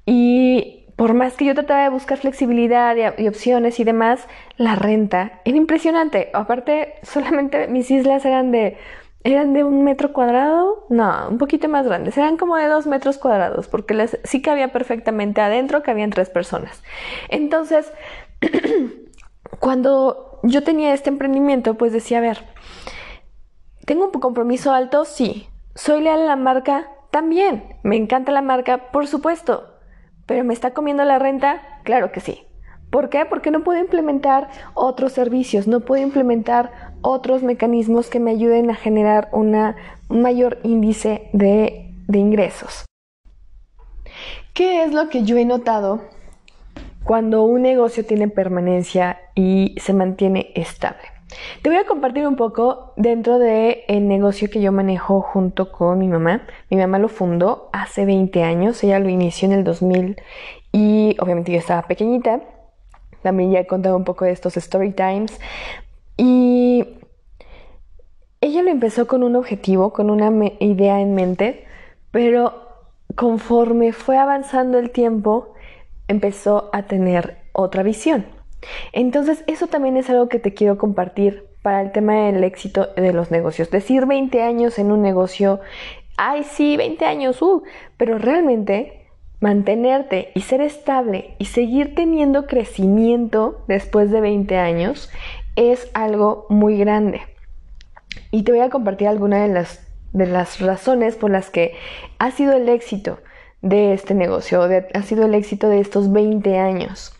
Y 0.06 0.78
por 1.00 1.13
más 1.13 1.36
que 1.36 1.46
yo 1.46 1.56
trataba 1.56 1.84
de 1.84 1.89
buscar 1.89 2.18
flexibilidad 2.18 2.94
y, 3.18 3.25
opciones 3.29 3.79
y 3.79 3.86
demás, 3.86 4.27
la 4.58 4.75
renta 4.75 5.39
era 5.46 5.56
impresionante. 5.56 6.29
Aparte, 6.34 6.96
solamente 7.03 7.70
mis 7.70 7.89
islas 7.89 8.25
eran 8.25 8.51
de, 8.51 8.77
eran 9.24 9.53
de 9.53 9.63
un 9.63 9.86
metro 9.86 10.12
cuadrado, 10.12 10.86
no, 10.89 11.29
un 11.29 11.38
poquito 11.38 11.70
más 11.70 11.86
grandes, 11.86 12.18
eran 12.18 12.36
como 12.36 12.58
de 12.58 12.68
dos 12.68 12.86
metros 12.86 13.18
cuadrados, 13.18 13.70
porque 13.70 13.94
les, 13.94 14.20
sí 14.25 14.41
cabía 14.41 14.74
perfectamente 14.74 15.39
adentro, 15.39 15.84
cabían 15.84 16.10
tres 16.10 16.29
personas. 16.29 16.84
Entonces, 17.29 17.94
cuando 19.62 20.41
yo 20.44 20.63
tenía 20.63 20.94
este 20.94 21.10
emprendimiento, 21.10 21.75
pues 21.75 21.94
decía, 21.94 22.18
a 22.18 22.22
ver, 22.22 22.44
¿tengo 23.86 24.08
un 24.08 24.12
compromiso 24.12 24.74
alto? 24.74 25.06
Sí. 25.06 25.48
¿Soy 25.75 26.01
leal 26.01 26.24
a 26.24 26.25
la 26.25 26.36
marca? 26.36 26.89
También. 27.10 27.77
¿Me 27.84 27.96
encanta 27.96 28.34
la 28.34 28.41
marca? 28.41 28.91
Por 28.91 29.08
supuesto. 29.08 29.78
¿Pero 30.29 30.43
me 30.43 30.53
está 30.53 30.75
comiendo 30.75 31.03
la 31.05 31.17
renta? 31.17 31.59
Claro 31.81 32.12
que 32.12 32.19
sí. 32.19 32.43
¿Por 32.91 33.09
qué? 33.09 33.25
Porque 33.25 33.50
no 33.50 33.63
puedo 33.63 33.79
implementar 33.79 34.48
otros 34.75 35.12
servicios, 35.12 35.67
no 35.67 35.79
puedo 35.79 36.03
implementar 36.03 36.93
otros 37.01 37.41
mecanismos 37.41 38.12
que 38.12 38.19
me 38.19 38.29
ayuden 38.29 38.69
a 38.69 38.75
generar 38.75 39.29
un 39.31 39.74
mayor 40.07 40.59
índice 40.62 41.31
de, 41.33 41.95
de 42.07 42.19
ingresos. 42.19 42.86
¿Qué 44.53 44.83
es 44.83 44.93
lo 44.93 45.09
que 45.09 45.24
yo 45.24 45.36
he 45.36 45.45
notado 45.45 46.01
cuando 47.03 47.41
un 47.41 47.63
negocio 47.63 48.05
tiene 48.05 48.27
permanencia 48.27 49.19
y 49.33 49.74
se 49.79 49.93
mantiene 49.93 50.51
estable? 50.53 51.18
Te 51.62 51.69
voy 51.69 51.77
a 51.77 51.86
compartir 51.86 52.27
un 52.27 52.36
poco 52.36 52.93
dentro 52.95 53.38
del 53.38 53.79
el 53.88 54.07
negocio 54.07 54.50
que 54.50 54.62
yo 54.62 54.71
manejo 54.71 55.21
junto 55.21 55.71
con 55.71 56.00
mi 56.00 56.07
mamá. 56.07 56.48
Mi 56.69 56.77
mamá 56.77 57.00
lo 57.00 57.07
fundó 57.07 57.69
hace 57.71 58.05
20 58.05 58.43
años, 58.43 58.83
ella 58.83 59.00
lo 59.00 59.09
inició 59.09 59.48
en 59.48 59.53
el 59.53 59.63
2000 59.63 60.21
y 60.71 61.15
obviamente 61.19 61.51
yo 61.51 61.59
estaba 61.59 61.83
pequeñita. 61.83 62.41
También 63.21 63.51
ya 63.51 63.59
he 63.59 63.67
contado 63.67 63.98
un 63.98 64.05
poco 64.05 64.25
de 64.25 64.31
estos 64.31 64.57
story 64.57 64.91
times. 64.91 65.39
Y 66.17 66.86
ella 68.41 68.62
lo 68.63 68.69
empezó 68.69 69.07
con 69.07 69.24
un 69.24 69.36
objetivo, 69.36 69.91
con 69.91 70.09
una 70.09 70.31
idea 70.59 71.01
en 71.01 71.13
mente, 71.13 71.65
pero 72.12 72.69
conforme 73.15 73.91
fue 73.91 74.17
avanzando 74.17 74.79
el 74.79 74.91
tiempo, 74.91 75.53
empezó 76.07 76.69
a 76.74 76.83
tener 76.83 77.38
otra 77.51 77.83
visión. 77.83 78.38
Entonces, 78.91 79.43
eso 79.47 79.67
también 79.67 79.97
es 79.97 80.09
algo 80.09 80.29
que 80.29 80.39
te 80.39 80.53
quiero 80.53 80.77
compartir 80.77 81.45
para 81.61 81.81
el 81.81 81.91
tema 81.91 82.13
del 82.13 82.43
éxito 82.43 82.89
de 82.95 83.13
los 83.13 83.31
negocios. 83.31 83.69
Decir 83.69 84.05
20 84.05 84.41
años 84.41 84.79
en 84.79 84.91
un 84.91 85.01
negocio, 85.01 85.59
ay, 86.17 86.43
sí, 86.43 86.77
20 86.77 87.05
años, 87.05 87.41
uh, 87.41 87.63
pero 87.97 88.17
realmente 88.17 88.99
mantenerte 89.39 90.31
y 90.35 90.41
ser 90.41 90.61
estable 90.61 91.35
y 91.37 91.45
seguir 91.45 91.95
teniendo 91.95 92.45
crecimiento 92.45 93.63
después 93.67 94.11
de 94.11 94.21
20 94.21 94.57
años 94.57 95.09
es 95.55 95.89
algo 95.93 96.45
muy 96.49 96.77
grande. 96.77 97.21
Y 98.31 98.43
te 98.43 98.51
voy 98.51 98.61
a 98.61 98.69
compartir 98.69 99.07
algunas 99.07 99.47
de 99.47 99.53
las, 99.53 99.87
de 100.13 100.27
las 100.27 100.59
razones 100.59 101.15
por 101.15 101.31
las 101.31 101.49
que 101.49 101.73
ha 102.17 102.31
sido 102.31 102.53
el 102.53 102.67
éxito 102.69 103.19
de 103.61 103.93
este 103.93 104.13
negocio, 104.13 104.61
ha 104.93 105.01
sido 105.01 105.25
el 105.25 105.35
éxito 105.35 105.67
de 105.67 105.79
estos 105.79 106.11
20 106.11 106.57
años. 106.57 107.13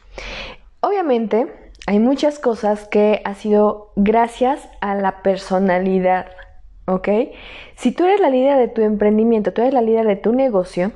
Obviamente, 0.82 1.48
hay 1.88 2.00
muchas 2.00 2.40
cosas 2.40 2.88
que 2.88 3.22
ha 3.26 3.34
sido 3.34 3.92
gracias 3.96 4.70
a 4.80 4.96
la 4.96 5.22
personalidad, 5.24 6.28
¿ok? 6.86 7.10
Si 7.76 7.92
tú 7.92 8.06
eres 8.06 8.22
la 8.22 8.30
líder 8.30 8.58
de 8.58 8.68
tu 8.70 8.82
emprendimiento, 8.82 9.52
tú 9.52 9.62
eres 9.62 9.74
la 9.74 9.82
líder 9.82 10.08
de 10.08 10.16
tu 10.16 10.34
negocio, 10.34 10.92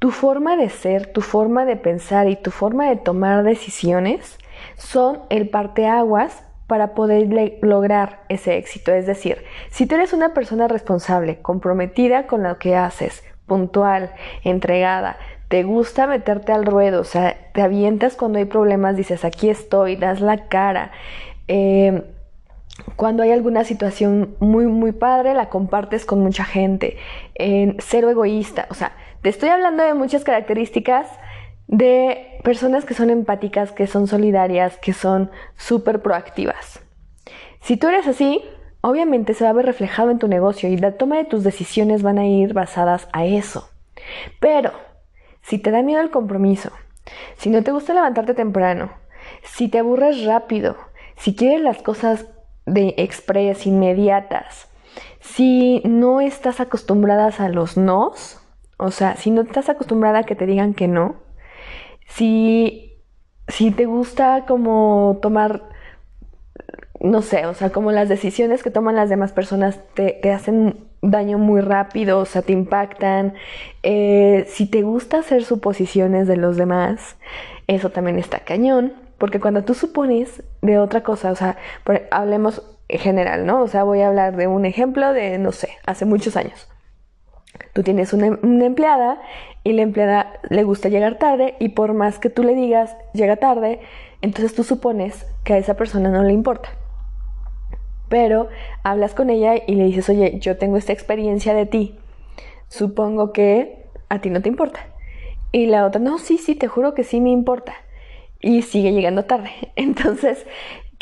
tu 0.00 0.10
forma 0.10 0.56
de 0.56 0.68
ser, 0.68 1.12
tu 1.12 1.20
forma 1.20 1.64
de 1.64 1.76
pensar 1.76 2.28
y 2.28 2.36
tu 2.36 2.50
forma 2.50 2.88
de 2.88 2.96
tomar 2.96 3.44
decisiones 3.44 4.38
son 4.76 5.20
el 5.30 5.48
parteaguas 5.48 6.42
para 6.66 6.94
poder 6.94 7.28
lograr 7.62 8.20
ese 8.28 8.56
éxito. 8.56 8.92
Es 8.92 9.06
decir, 9.06 9.44
si 9.70 9.86
tú 9.86 9.94
eres 9.94 10.12
una 10.12 10.34
persona 10.34 10.66
responsable, 10.66 11.40
comprometida 11.40 12.26
con 12.26 12.42
lo 12.42 12.58
que 12.58 12.74
haces, 12.74 13.22
puntual, 13.46 14.12
entregada, 14.42 15.16
te 15.48 15.62
gusta 15.62 16.06
meterte 16.06 16.52
al 16.52 16.64
ruedo, 16.64 17.00
o 17.00 17.04
sea, 17.04 17.36
te 17.52 17.62
avientas 17.62 18.16
cuando 18.16 18.38
hay 18.38 18.44
problemas, 18.44 18.96
dices, 18.96 19.24
aquí 19.24 19.50
estoy, 19.50 19.96
das 19.96 20.20
la 20.20 20.48
cara. 20.48 20.92
Eh, 21.48 22.02
cuando 22.96 23.22
hay 23.22 23.30
alguna 23.30 23.64
situación 23.64 24.36
muy, 24.40 24.66
muy 24.66 24.92
padre, 24.92 25.34
la 25.34 25.48
compartes 25.48 26.04
con 26.04 26.20
mucha 26.20 26.44
gente. 26.44 26.96
cero 27.78 28.10
egoísta, 28.10 28.66
o 28.70 28.74
sea, 28.74 28.92
te 29.22 29.28
estoy 29.28 29.48
hablando 29.48 29.84
de 29.84 29.94
muchas 29.94 30.24
características 30.24 31.06
de 31.66 32.38
personas 32.42 32.84
que 32.84 32.94
son 32.94 33.10
empáticas, 33.10 33.72
que 33.72 33.86
son 33.86 34.06
solidarias, 34.06 34.76
que 34.76 34.92
son 34.92 35.30
súper 35.56 36.02
proactivas. 36.02 36.80
Si 37.60 37.76
tú 37.76 37.88
eres 37.88 38.06
así, 38.06 38.42
obviamente 38.82 39.32
se 39.32 39.44
va 39.44 39.50
a 39.50 39.54
ver 39.54 39.64
reflejado 39.64 40.10
en 40.10 40.18
tu 40.18 40.28
negocio 40.28 40.68
y 40.68 40.76
la 40.76 40.98
toma 40.98 41.16
de 41.16 41.24
tus 41.24 41.42
decisiones 41.42 42.02
van 42.02 42.18
a 42.18 42.26
ir 42.26 42.52
basadas 42.52 43.08
a 43.12 43.24
eso. 43.24 43.70
Pero 44.40 44.72
si 45.44 45.58
te 45.58 45.70
da 45.70 45.82
miedo 45.82 46.00
el 46.00 46.10
compromiso, 46.10 46.70
si 47.36 47.50
no 47.50 47.62
te 47.62 47.70
gusta 47.70 47.92
levantarte 47.92 48.34
temprano, 48.34 48.90
si 49.42 49.68
te 49.68 49.78
aburres 49.78 50.24
rápido, 50.24 50.76
si 51.16 51.36
quieres 51.36 51.60
las 51.60 51.82
cosas 51.82 52.26
de 52.66 52.94
express, 52.96 53.66
inmediatas, 53.66 54.68
si 55.20 55.82
no 55.84 56.20
estás 56.20 56.60
acostumbradas 56.60 57.40
a 57.40 57.50
los 57.50 57.76
nos, 57.76 58.40
o 58.78 58.90
sea, 58.90 59.16
si 59.16 59.30
no 59.30 59.42
estás 59.42 59.68
acostumbrada 59.68 60.20
a 60.20 60.22
que 60.24 60.34
te 60.34 60.46
digan 60.46 60.72
que 60.72 60.88
no, 60.88 61.16
si, 62.06 63.02
si 63.46 63.70
te 63.70 63.84
gusta 63.84 64.46
como 64.46 65.18
tomar, 65.20 65.68
no 67.00 67.20
sé, 67.20 67.44
o 67.46 67.54
sea, 67.54 67.70
como 67.70 67.92
las 67.92 68.08
decisiones 68.08 68.62
que 68.62 68.70
toman 68.70 68.96
las 68.96 69.10
demás 69.10 69.32
personas 69.32 69.78
te, 69.94 70.18
te 70.22 70.32
hacen 70.32 70.88
daño 71.10 71.38
muy 71.38 71.60
rápido, 71.60 72.20
o 72.20 72.24
sea, 72.24 72.42
te 72.42 72.52
impactan. 72.52 73.34
Eh, 73.82 74.44
si 74.48 74.66
te 74.66 74.82
gusta 74.82 75.18
hacer 75.18 75.44
suposiciones 75.44 76.26
de 76.26 76.36
los 76.36 76.56
demás, 76.56 77.16
eso 77.66 77.90
también 77.90 78.18
está 78.18 78.40
cañón, 78.40 78.92
porque 79.18 79.40
cuando 79.40 79.64
tú 79.64 79.74
supones 79.74 80.42
de 80.62 80.78
otra 80.78 81.02
cosa, 81.02 81.30
o 81.30 81.36
sea, 81.36 81.56
hablemos 82.10 82.62
en 82.88 82.98
general, 82.98 83.46
¿no? 83.46 83.62
O 83.62 83.68
sea, 83.68 83.84
voy 83.84 84.00
a 84.00 84.08
hablar 84.08 84.36
de 84.36 84.46
un 84.46 84.64
ejemplo 84.64 85.12
de, 85.12 85.38
no 85.38 85.52
sé, 85.52 85.70
hace 85.86 86.04
muchos 86.04 86.36
años. 86.36 86.68
Tú 87.72 87.82
tienes 87.82 88.12
una, 88.12 88.38
una 88.42 88.66
empleada 88.66 89.20
y 89.62 89.72
la 89.72 89.82
empleada 89.82 90.32
le 90.48 90.64
gusta 90.64 90.88
llegar 90.88 91.18
tarde 91.18 91.54
y 91.58 91.70
por 91.70 91.94
más 91.94 92.18
que 92.18 92.30
tú 92.30 92.42
le 92.42 92.54
digas 92.54 92.96
llega 93.14 93.36
tarde, 93.36 93.80
entonces 94.20 94.54
tú 94.54 94.64
supones 94.64 95.26
que 95.44 95.54
a 95.54 95.58
esa 95.58 95.74
persona 95.74 96.10
no 96.10 96.22
le 96.22 96.32
importa 96.32 96.70
pero 98.14 98.48
hablas 98.84 99.12
con 99.12 99.28
ella 99.28 99.56
y 99.66 99.74
le 99.74 99.86
dices, 99.86 100.08
oye, 100.08 100.38
yo 100.38 100.56
tengo 100.56 100.76
esta 100.76 100.92
experiencia 100.92 101.52
de 101.52 101.66
ti, 101.66 101.96
supongo 102.68 103.32
que 103.32 103.86
a 104.08 104.20
ti 104.20 104.30
no 104.30 104.40
te 104.40 104.48
importa. 104.48 104.86
Y 105.50 105.66
la 105.66 105.84
otra, 105.84 106.00
no, 106.00 106.18
sí, 106.18 106.38
sí, 106.38 106.54
te 106.54 106.68
juro 106.68 106.94
que 106.94 107.02
sí 107.02 107.20
me 107.20 107.30
importa. 107.30 107.74
Y 108.40 108.62
sigue 108.62 108.92
llegando 108.92 109.24
tarde. 109.24 109.50
Entonces, 109.74 110.46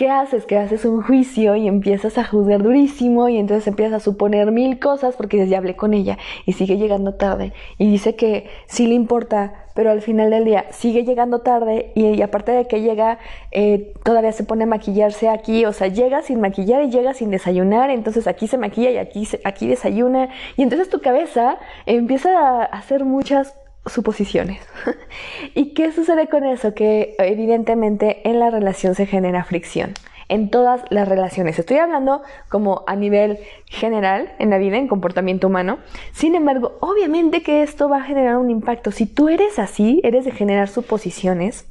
¿qué 0.02 0.11
haces? 0.11 0.47
Que 0.47 0.59
haces 0.59 0.85
un 0.85 1.00
juicio 1.00 1.54
y 1.54 1.68
empiezas 1.68 2.18
a 2.18 2.25
juzgar 2.25 2.61
durísimo 2.61 3.28
y 3.28 3.38
entonces 3.38 3.68
empiezas 3.68 4.02
a 4.02 4.04
suponer 4.04 4.50
mil 4.50 4.80
cosas 4.80 5.14
porque 5.14 5.47
ya 5.47 5.59
hablé 5.59 5.76
con 5.76 5.94
ella 5.94 6.18
y 6.44 6.54
sigue 6.54 6.76
llegando 6.76 7.14
tarde 7.14 7.52
y 7.78 7.88
dice 7.88 8.16
que 8.16 8.50
sí 8.66 8.88
le 8.88 8.94
importa, 8.94 9.66
pero 9.76 9.92
al 9.92 10.02
final 10.02 10.30
del 10.30 10.44
día 10.44 10.64
sigue 10.71 11.04
llegando 11.04 11.42
tarde 11.42 11.92
y, 11.94 12.21
aparte 12.21 12.50
de 12.50 12.66
que 12.66 12.80
llega, 12.80 13.21
eh, 13.52 13.92
todavía 14.02 14.32
se 14.32 14.42
pone 14.42 14.64
a 14.64 14.66
maquillarse 14.66 15.28
aquí, 15.28 15.66
o 15.66 15.73
sea, 15.73 15.87
llega 15.87 16.23
sin 16.23 16.40
maquillar 16.40 16.82
y 16.82 16.90
llega 16.90 17.14
sin 17.14 17.30
desayunar, 17.30 17.90
entonces 17.90 18.26
aquí 18.26 18.49
se 18.49 18.59
maquilla 18.59 18.90
y 18.90 18.97
aquí, 18.97 19.28
aquí 19.44 19.68
desayuna 19.68 20.30
y 20.56 20.64
entonces 20.64 20.88
tu 20.90 21.00
cabeza 21.00 21.59
empieza 21.87 22.37
a 22.40 22.64
hacer 22.64 23.04
muchas 23.04 23.54
suposiciones. 23.86 24.60
¿Y 25.54 25.74
qué 25.74 25.92
sucede 25.92 26.28
con 26.28 26.44
eso? 26.44 26.74
Que 26.74 27.14
evidentemente 27.18 28.28
en 28.28 28.38
la 28.38 28.50
relación 28.50 28.94
se 28.94 29.06
genera 29.06 29.44
fricción. 29.44 29.94
En 30.28 30.48
todas 30.48 30.82
las 30.88 31.08
relaciones. 31.08 31.58
Estoy 31.58 31.76
hablando 31.76 32.22
como 32.48 32.84
a 32.86 32.96
nivel 32.96 33.38
general 33.66 34.32
en 34.38 34.48
la 34.48 34.56
vida, 34.56 34.78
en 34.78 34.88
comportamiento 34.88 35.48
humano. 35.48 35.78
Sin 36.12 36.34
embargo, 36.34 36.78
obviamente 36.80 37.42
que 37.42 37.62
esto 37.62 37.90
va 37.90 37.98
a 37.98 38.04
generar 38.04 38.38
un 38.38 38.48
impacto. 38.48 38.92
Si 38.92 39.04
tú 39.04 39.28
eres 39.28 39.58
así, 39.58 40.00
eres 40.04 40.24
de 40.24 40.30
generar 40.30 40.68
suposiciones, 40.68 41.66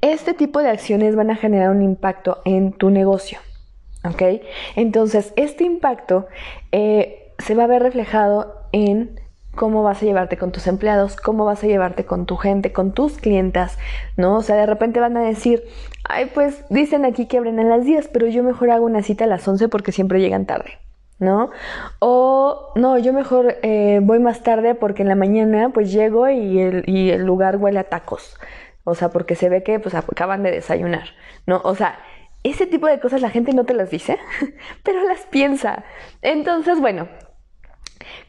este 0.00 0.34
tipo 0.34 0.60
de 0.60 0.70
acciones 0.70 1.14
van 1.14 1.30
a 1.30 1.36
generar 1.36 1.70
un 1.70 1.82
impacto 1.82 2.40
en 2.44 2.72
tu 2.72 2.90
negocio. 2.90 3.38
¿Ok? 4.04 4.22
Entonces, 4.74 5.32
este 5.36 5.64
impacto 5.64 6.26
eh, 6.72 7.32
se 7.38 7.54
va 7.54 7.64
a 7.64 7.68
ver 7.68 7.82
reflejado 7.82 8.68
en 8.72 9.20
cómo 9.54 9.82
vas 9.82 10.02
a 10.02 10.04
llevarte 10.04 10.36
con 10.36 10.52
tus 10.52 10.66
empleados, 10.66 11.16
cómo 11.16 11.44
vas 11.44 11.62
a 11.62 11.66
llevarte 11.66 12.04
con 12.04 12.26
tu 12.26 12.36
gente, 12.36 12.72
con 12.72 12.92
tus 12.92 13.18
clientas, 13.18 13.78
¿no? 14.16 14.36
O 14.36 14.42
sea, 14.42 14.56
de 14.56 14.66
repente 14.66 15.00
van 15.00 15.16
a 15.16 15.22
decir, 15.22 15.64
ay, 16.04 16.30
pues 16.32 16.64
dicen 16.70 17.04
aquí 17.04 17.26
que 17.26 17.38
abren 17.38 17.60
a 17.60 17.64
las 17.64 17.84
10, 17.84 18.08
pero 18.08 18.26
yo 18.26 18.42
mejor 18.42 18.70
hago 18.70 18.84
una 18.84 19.02
cita 19.02 19.24
a 19.24 19.28
las 19.28 19.46
11 19.46 19.68
porque 19.68 19.92
siempre 19.92 20.20
llegan 20.20 20.46
tarde, 20.46 20.78
¿no? 21.18 21.50
O 21.98 22.72
no, 22.76 22.98
yo 22.98 23.12
mejor 23.12 23.56
eh, 23.62 24.00
voy 24.02 24.18
más 24.18 24.42
tarde 24.42 24.74
porque 24.74 25.02
en 25.02 25.08
la 25.08 25.16
mañana 25.16 25.70
pues 25.70 25.92
llego 25.92 26.28
y 26.28 26.60
el, 26.60 26.84
y 26.86 27.10
el 27.10 27.24
lugar 27.24 27.56
huele 27.56 27.78
a 27.78 27.84
tacos, 27.84 28.36
o 28.84 28.94
sea, 28.94 29.10
porque 29.10 29.34
se 29.34 29.48
ve 29.48 29.62
que 29.62 29.78
pues 29.80 29.94
acaban 29.94 30.42
de 30.42 30.50
desayunar, 30.50 31.08
¿no? 31.46 31.60
O 31.64 31.74
sea, 31.74 31.98
ese 32.44 32.66
tipo 32.66 32.86
de 32.86 33.00
cosas 33.00 33.22
la 33.22 33.30
gente 33.30 33.52
no 33.52 33.64
te 33.64 33.74
las 33.74 33.90
dice, 33.90 34.18
pero 34.82 35.02
las 35.08 35.22
piensa. 35.22 35.84
Entonces, 36.20 36.78
bueno, 36.78 37.08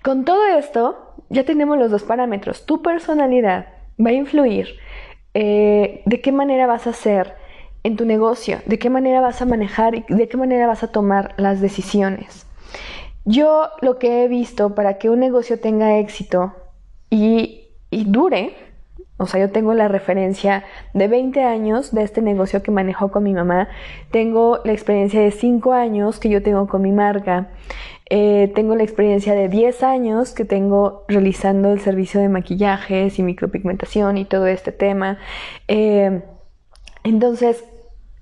con 0.01 0.23
todo 0.25 0.45
esto, 0.47 1.04
ya 1.29 1.43
tenemos 1.43 1.77
los 1.77 1.91
dos 1.91 2.03
parámetros. 2.03 2.65
Tu 2.65 2.81
personalidad 2.81 3.67
va 4.03 4.09
a 4.09 4.13
influir 4.13 4.67
eh, 5.33 6.01
de 6.05 6.21
qué 6.21 6.31
manera 6.31 6.67
vas 6.67 6.87
a 6.87 6.91
hacer 6.91 7.35
en 7.83 7.95
tu 7.95 8.05
negocio, 8.05 8.59
de 8.65 8.79
qué 8.79 8.89
manera 8.89 9.21
vas 9.21 9.41
a 9.41 9.45
manejar 9.45 9.95
y 9.95 10.05
de 10.07 10.27
qué 10.27 10.37
manera 10.37 10.67
vas 10.67 10.83
a 10.83 10.91
tomar 10.91 11.33
las 11.37 11.61
decisiones. 11.61 12.47
Yo 13.25 13.69
lo 13.81 13.99
que 13.99 14.23
he 14.23 14.27
visto 14.27 14.75
para 14.75 14.97
que 14.97 15.09
un 15.09 15.19
negocio 15.19 15.59
tenga 15.59 15.97
éxito 15.97 16.53
y, 17.09 17.69
y 17.89 18.05
dure, 18.05 18.55
o 19.17 19.27
sea, 19.27 19.39
yo 19.39 19.49
tengo 19.51 19.73
la 19.73 19.87
referencia 19.87 20.63
de 20.93 21.07
20 21.07 21.41
años 21.43 21.93
de 21.93 22.03
este 22.03 22.21
negocio 22.21 22.61
que 22.61 22.71
manejó 22.71 23.11
con 23.11 23.23
mi 23.23 23.33
mamá. 23.33 23.69
Tengo 24.11 24.59
la 24.65 24.73
experiencia 24.73 25.21
de 25.21 25.31
5 25.31 25.71
años 25.71 26.19
que 26.19 26.29
yo 26.29 26.43
tengo 26.43 26.67
con 26.67 26.81
mi 26.81 26.91
marca. 26.91 27.49
Eh, 28.09 28.51
tengo 28.53 28.75
la 28.75 28.83
experiencia 28.83 29.33
de 29.33 29.49
10 29.49 29.81
años 29.83 30.33
que 30.33 30.45
tengo 30.45 31.05
realizando 31.07 31.71
el 31.71 31.79
servicio 31.79 32.21
de 32.21 32.29
maquillajes 32.29 33.17
y 33.17 33.23
micropigmentación 33.23 34.17
y 34.17 34.25
todo 34.25 34.45
este 34.47 34.71
tema. 34.71 35.17
Eh, 35.67 36.21
entonces, 37.03 37.65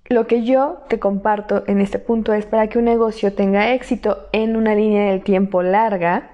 lo 0.10 0.28
que 0.28 0.44
yo 0.44 0.80
te 0.90 1.00
comparto 1.00 1.64
en 1.68 1.82
este 1.82 2.00
punto 2.00 2.34
es 2.34 2.46
para 2.46 2.68
que 2.68 2.78
un 2.78 2.86
negocio 2.86 3.34
tenga 3.34 3.74
éxito 3.74 4.28
en 4.32 4.56
una 4.56 4.76
línea 4.76 5.12
del 5.12 5.24
tiempo 5.24 5.64
larga, 5.64 6.32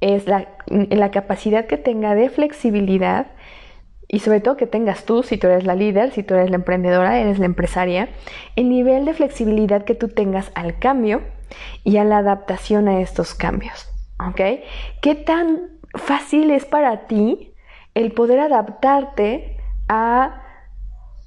es 0.00 0.26
la, 0.26 0.48
la 0.66 1.10
capacidad 1.10 1.66
que 1.66 1.76
tenga 1.76 2.14
de 2.14 2.28
flexibilidad 2.28 3.28
y 4.08 4.18
sobre 4.18 4.40
todo 4.40 4.56
que 4.56 4.66
tengas 4.66 5.04
tú, 5.04 5.22
si 5.22 5.38
tú 5.38 5.46
eres 5.46 5.64
la 5.64 5.74
líder, 5.74 6.10
si 6.10 6.22
tú 6.22 6.34
eres 6.34 6.50
la 6.50 6.56
emprendedora, 6.56 7.18
eres 7.18 7.38
la 7.38 7.46
empresaria, 7.46 8.08
el 8.56 8.68
nivel 8.68 9.06
de 9.06 9.14
flexibilidad 9.14 9.84
que 9.84 9.94
tú 9.94 10.08
tengas 10.08 10.52
al 10.54 10.78
cambio 10.78 11.22
y 11.84 11.96
a 11.96 12.04
la 12.04 12.18
adaptación 12.18 12.88
a 12.88 13.00
estos 13.00 13.34
cambios. 13.34 13.88
¿Ok? 14.28 14.40
¿Qué 15.00 15.14
tan 15.14 15.80
fácil 15.94 16.50
es 16.50 16.64
para 16.64 17.06
ti 17.06 17.54
el 17.94 18.12
poder 18.12 18.40
adaptarte 18.40 19.56
a 19.88 20.42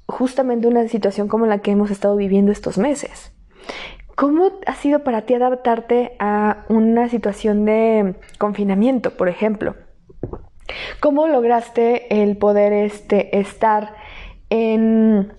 justamente 0.06 0.66
una 0.66 0.88
situación 0.88 1.28
como 1.28 1.46
la 1.46 1.58
que 1.58 1.72
hemos 1.72 1.90
estado 1.90 2.16
viviendo 2.16 2.52
estos 2.52 2.78
meses? 2.78 3.32
¿Cómo 4.14 4.50
ha 4.66 4.74
sido 4.74 5.00
para 5.04 5.22
ti 5.22 5.34
adaptarte 5.34 6.16
a 6.18 6.64
una 6.68 7.08
situación 7.08 7.66
de 7.66 8.14
confinamiento, 8.38 9.10
por 9.10 9.28
ejemplo? 9.28 9.74
¿Cómo 11.00 11.28
lograste 11.28 12.22
el 12.22 12.38
poder 12.38 12.72
este, 12.72 13.38
estar 13.38 13.94
en, 14.48 15.34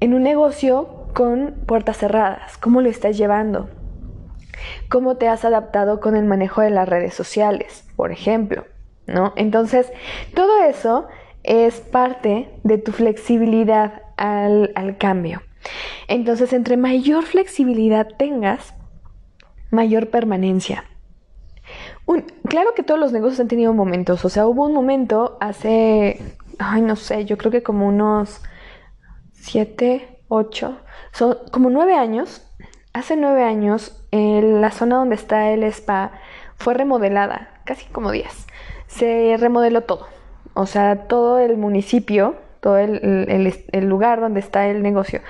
en 0.00 0.14
un 0.14 0.22
negocio 0.24 1.06
con 1.14 1.54
puertas 1.66 1.98
cerradas? 1.98 2.58
¿Cómo 2.58 2.80
lo 2.80 2.88
estás 2.88 3.16
llevando? 3.16 3.68
Cómo 4.88 5.16
te 5.16 5.28
has 5.28 5.44
adaptado 5.44 6.00
con 6.00 6.16
el 6.16 6.24
manejo 6.24 6.60
de 6.60 6.70
las 6.70 6.88
redes 6.88 7.14
sociales, 7.14 7.86
por 7.96 8.12
ejemplo, 8.12 8.64
¿no? 9.06 9.32
Entonces, 9.36 9.92
todo 10.34 10.64
eso 10.64 11.06
es 11.42 11.80
parte 11.80 12.50
de 12.62 12.78
tu 12.78 12.92
flexibilidad 12.92 14.02
al, 14.16 14.96
cambio. 14.98 15.42
Entonces, 16.08 16.52
entre 16.52 16.76
mayor 16.76 17.24
flexibilidad 17.24 18.08
tengas, 18.18 18.74
mayor 19.70 20.10
permanencia. 20.10 20.84
claro 22.48 22.74
que 22.74 22.82
todos 22.82 23.00
los 23.00 23.12
negocios 23.12 23.40
han 23.40 23.48
tenido 23.48 23.72
momentos, 23.72 24.24
o 24.24 24.28
sea, 24.28 24.46
hubo 24.46 24.66
un 24.66 24.74
momento 24.74 25.36
hace, 25.40 26.20
ay, 26.58 26.82
no 26.82 26.96
sé, 26.96 27.24
yo 27.24 27.36
creo 27.38 27.50
que 27.50 27.62
como 27.62 27.88
unos 27.88 28.42
siete, 29.32 30.20
ocho, 30.28 30.78
son 31.12 31.38
como 31.50 31.70
nueve 31.70 31.94
años, 31.94 32.46
hace 32.92 33.16
nueve 33.16 33.42
años 33.42 34.03
la 34.14 34.70
zona 34.70 34.96
donde 34.96 35.16
está 35.16 35.50
el 35.50 35.64
spa 35.64 36.12
fue 36.56 36.74
remodelada, 36.74 37.50
casi 37.64 37.86
como 37.86 38.10
10. 38.10 38.46
Se 38.86 39.36
remodeló 39.38 39.82
todo, 39.82 40.06
o 40.54 40.66
sea, 40.66 41.06
todo 41.08 41.38
el 41.38 41.56
municipio, 41.56 42.36
todo 42.60 42.78
el, 42.78 43.88
lugar 43.88 44.20
donde 44.20 44.40
está 44.40 44.68
el 44.68 44.82
negocio. 44.82 45.20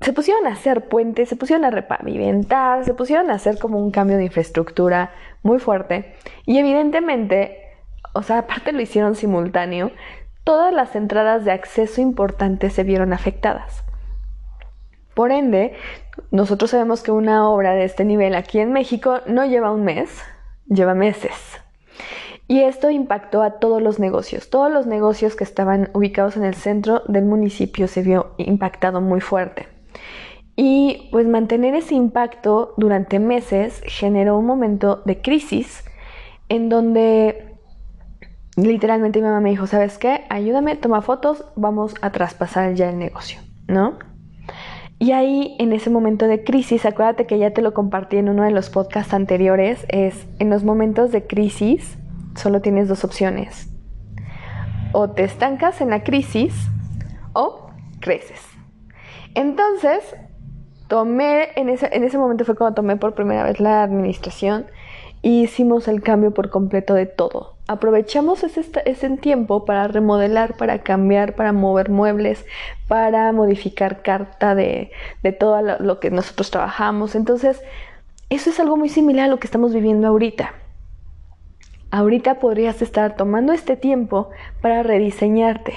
Se 0.00 0.12
pusieron 0.12 0.46
a 0.46 0.52
hacer 0.52 0.88
puentes, 0.88 1.28
se 1.28 1.36
pusieron 1.36 1.64
a 1.64 1.70
repavimentar, 1.70 2.84
se 2.84 2.94
pusieron 2.94 3.30
a 3.30 3.34
hacer 3.34 3.58
como 3.58 3.78
un 3.78 3.90
cambio 3.92 4.16
de 4.16 4.24
infraestructura 4.24 5.12
muy 5.42 5.58
fuerte. 5.58 6.14
Y 6.44 6.58
evidentemente, 6.58 7.58
o 8.14 8.22
sea, 8.22 8.38
aparte 8.38 8.72
lo 8.72 8.80
hicieron 8.80 9.14
simultáneo, 9.14 9.92
todas 10.42 10.72
las 10.72 10.96
entradas 10.96 11.44
de 11.44 11.52
acceso 11.52 12.00
importantes 12.00 12.72
se 12.72 12.82
vieron 12.82 13.12
afectadas. 13.12 13.84
Por 15.14 15.32
ende, 15.32 15.74
nosotros 16.30 16.70
sabemos 16.70 17.02
que 17.02 17.12
una 17.12 17.48
obra 17.48 17.74
de 17.74 17.84
este 17.84 18.04
nivel 18.04 18.34
aquí 18.34 18.58
en 18.58 18.72
México 18.72 19.20
no 19.26 19.44
lleva 19.44 19.72
un 19.72 19.84
mes, 19.84 20.10
lleva 20.66 20.94
meses. 20.94 21.32
Y 22.48 22.60
esto 22.60 22.90
impactó 22.90 23.42
a 23.42 23.58
todos 23.58 23.80
los 23.80 23.98
negocios. 23.98 24.50
Todos 24.50 24.70
los 24.70 24.86
negocios 24.86 25.36
que 25.36 25.44
estaban 25.44 25.90
ubicados 25.94 26.36
en 26.36 26.44
el 26.44 26.54
centro 26.54 27.02
del 27.08 27.24
municipio 27.24 27.88
se 27.88 28.02
vio 28.02 28.34
impactado 28.36 29.00
muy 29.00 29.20
fuerte. 29.20 29.68
Y 30.54 31.08
pues 31.10 31.26
mantener 31.26 31.74
ese 31.74 31.94
impacto 31.94 32.74
durante 32.76 33.18
meses 33.18 33.80
generó 33.86 34.36
un 34.36 34.46
momento 34.46 35.02
de 35.06 35.22
crisis 35.22 35.84
en 36.48 36.68
donde 36.68 37.56
literalmente 38.56 39.20
mi 39.20 39.26
mamá 39.26 39.40
me 39.40 39.50
dijo, 39.50 39.66
¿sabes 39.66 39.96
qué? 39.96 40.24
Ayúdame, 40.28 40.76
toma 40.76 41.00
fotos, 41.00 41.46
vamos 41.56 41.94
a 42.02 42.12
traspasar 42.12 42.74
ya 42.74 42.90
el 42.90 42.98
negocio, 42.98 43.40
¿no? 43.66 43.98
Y 45.02 45.10
ahí, 45.10 45.56
en 45.58 45.72
ese 45.72 45.90
momento 45.90 46.28
de 46.28 46.44
crisis, 46.44 46.86
acuérdate 46.86 47.26
que 47.26 47.36
ya 47.36 47.50
te 47.50 47.60
lo 47.60 47.74
compartí 47.74 48.18
en 48.18 48.28
uno 48.28 48.44
de 48.44 48.52
los 48.52 48.70
podcasts 48.70 49.12
anteriores, 49.12 49.84
es 49.88 50.28
en 50.38 50.48
los 50.48 50.62
momentos 50.62 51.10
de 51.10 51.26
crisis 51.26 51.98
solo 52.36 52.60
tienes 52.60 52.86
dos 52.86 53.02
opciones. 53.02 53.68
O 54.92 55.10
te 55.10 55.24
estancas 55.24 55.80
en 55.80 55.90
la 55.90 56.04
crisis 56.04 56.54
o 57.32 57.66
creces. 57.98 58.46
Entonces, 59.34 60.14
tomé, 60.86 61.48
en 61.56 61.68
ese, 61.68 61.88
en 61.90 62.04
ese 62.04 62.16
momento 62.16 62.44
fue 62.44 62.54
cuando 62.54 62.76
tomé 62.76 62.94
por 62.94 63.16
primera 63.16 63.42
vez 63.42 63.58
la 63.58 63.82
administración 63.82 64.66
y 65.20 65.42
hicimos 65.42 65.88
el 65.88 66.00
cambio 66.00 66.32
por 66.32 66.48
completo 66.48 66.94
de 66.94 67.06
todo. 67.06 67.51
Aprovechamos 67.68 68.42
ese, 68.42 69.10
tiempo 69.18 69.64
para 69.64 69.88
remodelar, 69.88 70.56
para 70.56 70.78
cambiar, 70.82 71.34
para 71.34 71.52
mover 71.52 71.90
muebles, 71.90 72.44
para 72.88 73.30
modificar 73.32 74.02
carta 74.02 74.54
de, 74.54 74.90
de 75.22 75.32
todo 75.32 75.62
lo, 75.62 75.78
lo 75.78 76.00
que 76.00 76.10
nosotros 76.10 76.50
trabajamos. 76.50 77.14
Entonces, 77.14 77.62
eso 78.30 78.50
es 78.50 78.58
algo 78.60 78.76
muy 78.76 78.88
similar 78.88 79.26
a 79.26 79.28
lo 79.28 79.38
que 79.38 79.46
estamos 79.46 79.72
viviendo 79.72 80.08
ahorita. 80.08 80.54
Ahorita 81.90 82.38
podrías 82.38 82.80
estar 82.80 83.16
tomando 83.16 83.52
este 83.52 83.76
tiempo 83.76 84.30
para 84.62 84.82
rediseñarte, 84.82 85.74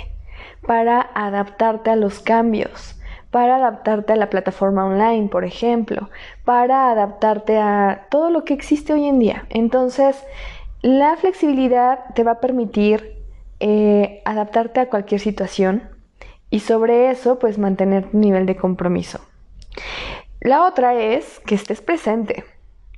para 0.66 1.02
adaptarte 1.14 1.90
a 1.90 1.98
los 1.98 2.20
cambios, 2.20 2.96
para 3.36 3.58
adaptarte 3.58 4.14
a 4.14 4.16
la 4.16 4.30
plataforma 4.30 4.86
online, 4.86 5.28
por 5.28 5.44
ejemplo, 5.44 6.10
para 6.46 6.90
adaptarte 6.90 7.58
a 7.58 8.08
todo 8.10 8.30
lo 8.30 8.46
que 8.46 8.54
existe 8.54 8.94
hoy 8.94 9.08
en 9.08 9.20
día. 9.20 9.46
Entonces, 9.50 10.24
la 10.86 11.18
flexibilidad 11.18 12.14
te 12.14 12.24
va 12.24 12.34
a 12.34 12.40
permitir 12.40 13.24
eh, 13.60 14.22
adaptarte 14.24 14.80
a 14.80 14.88
cualquier 14.88 15.20
situación 15.20 15.90
y 16.52 16.60
sobre 16.60 17.10
eso, 17.10 17.40
pues 17.40 17.58
mantener 17.58 18.12
tu 18.12 18.20
nivel 18.20 18.46
de 18.46 18.56
compromiso. 18.56 19.20
La 20.42 20.64
otra 20.64 20.94
es 20.94 21.40
que 21.40 21.56
estés 21.56 21.82
presente. 21.82 22.44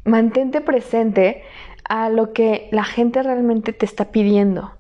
Mantente 0.04 0.60
presente 0.60 1.44
a 1.88 2.10
lo 2.10 2.34
que 2.34 2.68
la 2.74 2.84
gente 2.84 3.24
realmente 3.24 3.72
te 3.72 3.86
está 3.86 4.12
pidiendo. 4.12 4.74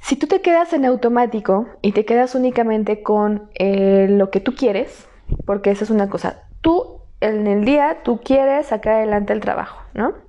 Si 0.00 0.14
tú 0.14 0.26
te 0.26 0.42
quedas 0.42 0.74
en 0.74 0.84
automático 0.84 1.66
y 1.80 1.92
te 1.92 2.04
quedas 2.04 2.34
únicamente 2.34 3.02
con 3.02 3.48
eh, 3.54 4.06
lo 4.06 4.30
que 4.30 4.40
tú 4.40 4.54
quieres, 4.54 5.08
porque 5.46 5.70
esa 5.70 5.84
es 5.84 5.90
una 5.90 6.10
cosa, 6.10 6.46
tú 6.60 7.00
en 7.22 7.46
el 7.46 7.64
día 7.64 8.02
tú 8.04 8.20
quieres 8.22 8.66
sacar 8.66 8.96
adelante 8.96 9.32
el 9.32 9.40
trabajo, 9.40 9.80
¿no? 9.94 10.28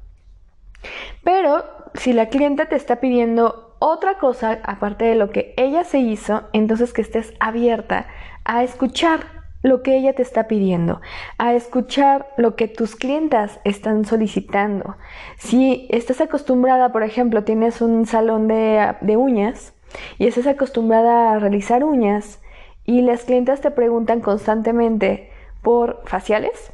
Pero 1.23 1.63
si 1.93 2.13
la 2.13 2.27
clienta 2.29 2.67
te 2.67 2.75
está 2.75 2.99
pidiendo 2.99 3.75
otra 3.79 4.17
cosa 4.17 4.59
aparte 4.63 5.05
de 5.05 5.15
lo 5.15 5.29
que 5.29 5.53
ella 5.57 5.83
se 5.83 5.99
hizo, 5.99 6.43
entonces 6.53 6.93
que 6.93 7.01
estés 7.01 7.33
abierta 7.39 8.07
a 8.43 8.63
escuchar 8.63 9.39
lo 9.61 9.83
que 9.83 9.97
ella 9.97 10.13
te 10.13 10.21
está 10.21 10.47
pidiendo, 10.47 11.01
a 11.37 11.53
escuchar 11.53 12.27
lo 12.37 12.55
que 12.55 12.67
tus 12.67 12.95
clientas 12.95 13.59
están 13.65 14.05
solicitando. 14.05 14.95
Si 15.37 15.87
estás 15.89 16.21
acostumbrada, 16.21 16.91
por 16.91 17.03
ejemplo, 17.03 17.43
tienes 17.43 17.81
un 17.81 18.05
salón 18.05 18.47
de, 18.47 18.95
de 19.01 19.17
uñas 19.17 19.73
y 20.17 20.27
estás 20.27 20.47
acostumbrada 20.47 21.33
a 21.33 21.39
realizar 21.39 21.83
uñas 21.83 22.41
y 22.85 23.01
las 23.01 23.23
clientas 23.23 23.61
te 23.61 23.71
preguntan 23.71 24.21
constantemente 24.21 25.29
por 25.61 26.01
faciales, 26.05 26.71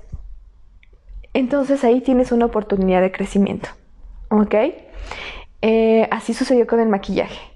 entonces 1.33 1.83
ahí 1.83 2.01
tienes 2.01 2.31
una 2.31 2.45
oportunidad 2.45 3.01
de 3.01 3.11
crecimiento. 3.11 3.69
¿Ok? 4.29 4.55
Eh, 5.61 6.07
así 6.11 6.33
sucedió 6.33 6.67
con 6.67 6.79
el 6.79 6.89
maquillaje 6.89 7.55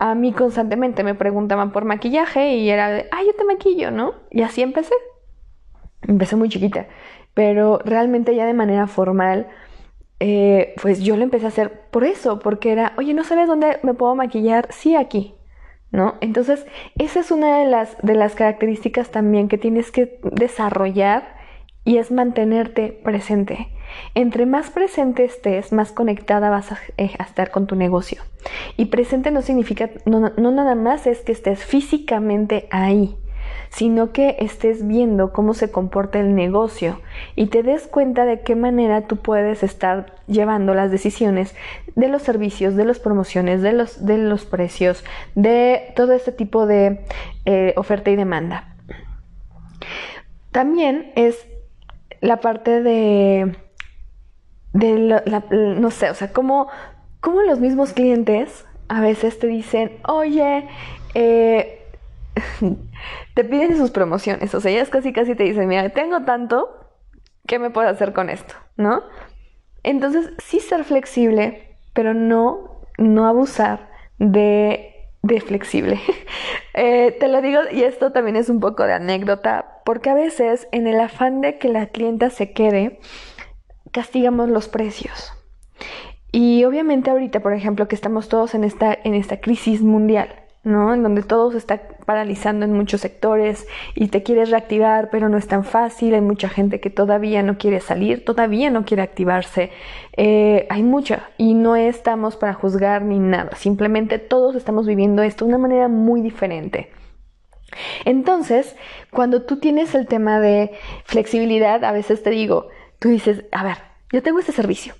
a 0.00 0.14
mí 0.14 0.32
constantemente 0.32 1.04
me 1.04 1.14
preguntaban 1.14 1.72
por 1.72 1.84
maquillaje 1.84 2.56
y 2.56 2.70
era 2.70 2.90
de, 2.90 3.06
ah, 3.12 3.20
yo 3.24 3.34
te 3.34 3.44
maquillo, 3.44 3.90
¿no? 3.90 4.14
Y 4.30 4.40
así 4.40 4.62
empecé. 4.62 4.94
Empecé 6.08 6.36
muy 6.36 6.48
chiquita, 6.48 6.86
pero 7.34 7.78
realmente 7.84 8.34
ya 8.34 8.46
de 8.46 8.54
manera 8.54 8.86
formal, 8.86 9.48
eh, 10.18 10.74
pues 10.80 11.00
yo 11.00 11.18
lo 11.18 11.22
empecé 11.22 11.44
a 11.44 11.48
hacer 11.48 11.82
por 11.90 12.04
eso, 12.04 12.38
porque 12.38 12.72
era, 12.72 12.94
oye, 12.96 13.12
¿no 13.12 13.24
sabes 13.24 13.46
dónde 13.46 13.78
me 13.82 13.92
puedo 13.92 14.14
maquillar? 14.14 14.68
Sí, 14.70 14.96
aquí. 14.96 15.34
¿No? 15.92 16.14
Entonces, 16.22 16.66
esa 16.98 17.20
es 17.20 17.30
una 17.30 17.58
de 17.58 17.66
las, 17.66 17.96
de 18.00 18.14
las 18.14 18.34
características 18.34 19.10
también 19.10 19.48
que 19.48 19.58
tienes 19.58 19.90
que 19.90 20.18
desarrollar 20.22 21.34
y 21.84 21.98
es 21.98 22.10
mantenerte 22.10 22.98
presente. 23.04 23.68
Entre 24.14 24.46
más 24.46 24.70
presente 24.70 25.24
estés, 25.24 25.72
más 25.72 25.92
conectada 25.92 26.50
vas 26.50 26.72
eh, 26.96 27.10
a, 27.18 27.24
estar 27.24 27.50
con 27.50 27.66
tu 27.66 27.76
negocio. 27.76 28.22
Y 28.76 28.86
presente 28.86 29.30
no 29.30 29.42
significa, 29.42 29.90
no, 30.04 30.20
nada 30.20 30.74
más 30.74 31.06
es 31.06 31.20
que 31.20 31.32
estés 31.32 31.64
físicamente 31.64 32.66
ahí, 32.70 33.16
sino 33.70 34.12
que 34.12 34.36
estés 34.40 34.86
viendo 34.86 35.32
cómo 35.32 35.54
se 35.54 35.70
comporta 35.70 36.18
el 36.18 36.34
negocio 36.34 37.00
y 37.36 37.46
te 37.46 37.62
des 37.62 37.86
cuenta 37.86 38.24
de 38.24 38.40
qué 38.40 38.56
manera 38.56 39.02
tú 39.02 39.16
puedes 39.16 39.62
estar 39.62 40.14
llevando 40.26 40.74
las 40.74 40.90
decisiones 40.90 41.54
de 41.94 42.08
los 42.08 42.22
servicios, 42.22 42.74
de 42.76 42.84
las 42.84 42.98
promociones, 42.98 43.62
de 43.62 43.72
los, 43.72 44.04
de 44.04 44.18
los 44.18 44.44
precios, 44.44 45.04
de 45.34 45.92
todo 45.94 46.12
este 46.12 46.32
tipo 46.32 46.66
de 46.66 47.04
eh, 47.44 47.74
oferta 47.76 48.10
y 48.10 48.16
demanda. 48.16 48.74
También 50.50 51.12
es 51.14 51.46
la 52.20 52.40
parte 52.40 52.82
de 52.82 53.56
de 54.72 55.22
no 55.52 55.90
sé, 55.90 56.10
o 56.10 56.14
sea, 56.14 56.32
como, 56.32 56.68
como 57.20 57.42
los 57.42 57.60
mismos 57.60 57.92
clientes 57.92 58.66
a 58.88 59.00
veces 59.00 59.38
te 59.38 59.46
dicen, 59.46 59.98
oye, 60.06 60.68
eh, 61.14 61.86
te 63.34 63.44
piden 63.44 63.76
sus 63.76 63.90
promociones, 63.90 64.54
o 64.54 64.60
sea, 64.60 64.72
ellas 64.72 64.90
casi 64.90 65.12
casi 65.12 65.34
te 65.34 65.44
dicen, 65.44 65.68
mira, 65.68 65.88
tengo 65.90 66.22
tanto, 66.22 66.68
¿qué 67.46 67.58
me 67.58 67.70
puedo 67.70 67.88
hacer 67.88 68.12
con 68.12 68.30
esto? 68.30 68.54
¿No? 68.76 69.02
Entonces, 69.82 70.32
sí 70.38 70.60
ser 70.60 70.84
flexible, 70.84 71.76
pero 71.92 72.14
no, 72.14 72.82
no 72.98 73.26
abusar 73.26 73.90
de, 74.18 74.94
de 75.22 75.40
flexible. 75.40 76.00
Eh, 76.72 77.16
te 77.18 77.26
lo 77.26 77.42
digo, 77.42 77.60
y 77.72 77.82
esto 77.82 78.12
también 78.12 78.36
es 78.36 78.48
un 78.48 78.60
poco 78.60 78.84
de 78.84 78.92
anécdota, 78.92 79.80
porque 79.84 80.08
a 80.08 80.14
veces 80.14 80.68
en 80.70 80.86
el 80.86 81.00
afán 81.00 81.40
de 81.40 81.58
que 81.58 81.68
la 81.68 81.86
clienta 81.86 82.30
se 82.30 82.52
quede, 82.52 83.00
castigamos 83.92 84.48
los 84.48 84.68
precios. 84.68 85.32
Y 86.32 86.64
obviamente 86.64 87.10
ahorita, 87.10 87.40
por 87.40 87.52
ejemplo, 87.54 87.88
que 87.88 87.96
estamos 87.96 88.28
todos 88.28 88.54
en 88.54 88.64
esta, 88.64 88.96
en 89.02 89.14
esta 89.14 89.40
crisis 89.40 89.82
mundial, 89.82 90.28
¿no? 90.62 90.94
En 90.94 91.02
donde 91.02 91.22
todo 91.22 91.50
se 91.50 91.58
está 91.58 91.80
paralizando 92.06 92.64
en 92.64 92.72
muchos 92.72 93.00
sectores 93.00 93.66
y 93.94 94.08
te 94.08 94.22
quieres 94.22 94.50
reactivar, 94.50 95.08
pero 95.10 95.28
no 95.28 95.38
es 95.38 95.48
tan 95.48 95.64
fácil. 95.64 96.14
Hay 96.14 96.20
mucha 96.20 96.48
gente 96.48 96.78
que 96.78 96.90
todavía 96.90 97.42
no 97.42 97.58
quiere 97.58 97.80
salir, 97.80 98.24
todavía 98.24 98.70
no 98.70 98.84
quiere 98.84 99.02
activarse. 99.02 99.70
Eh, 100.16 100.66
hay 100.70 100.84
mucha 100.84 101.30
y 101.36 101.54
no 101.54 101.74
estamos 101.74 102.36
para 102.36 102.54
juzgar 102.54 103.02
ni 103.02 103.18
nada. 103.18 103.56
Simplemente 103.56 104.18
todos 104.18 104.54
estamos 104.54 104.86
viviendo 104.86 105.22
esto 105.22 105.44
de 105.44 105.48
una 105.48 105.58
manera 105.58 105.88
muy 105.88 106.20
diferente. 106.20 106.90
Entonces, 108.04 108.76
cuando 109.10 109.42
tú 109.42 109.58
tienes 109.58 109.94
el 109.94 110.06
tema 110.06 110.40
de 110.40 110.72
flexibilidad, 111.04 111.84
a 111.84 111.92
veces 111.92 112.22
te 112.22 112.30
digo, 112.30 112.68
tú 113.00 113.08
dices, 113.08 113.44
a 113.50 113.64
ver, 113.64 113.78
yo 114.12 114.22
tengo 114.22 114.38
este 114.38 114.52
servicio. 114.52 114.94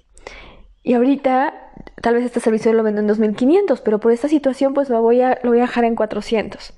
Y 0.83 0.95
ahorita, 0.95 1.73
tal 2.01 2.15
vez 2.15 2.25
este 2.25 2.41
servicio 2.41 2.73
lo 2.73 2.83
vendo 2.83 3.01
en 3.01 3.07
2500, 3.07 3.81
pero 3.83 4.01
por 4.01 4.11
esta 4.11 4.29
situación, 4.29 4.75
pues 4.75 4.89
lo 4.89 5.01
voy 5.03 5.21
a, 5.21 5.39
lo 5.43 5.51
voy 5.51 5.59
a 5.59 5.63
dejar 5.63 5.85
en 5.85 5.95
400. 5.95 6.75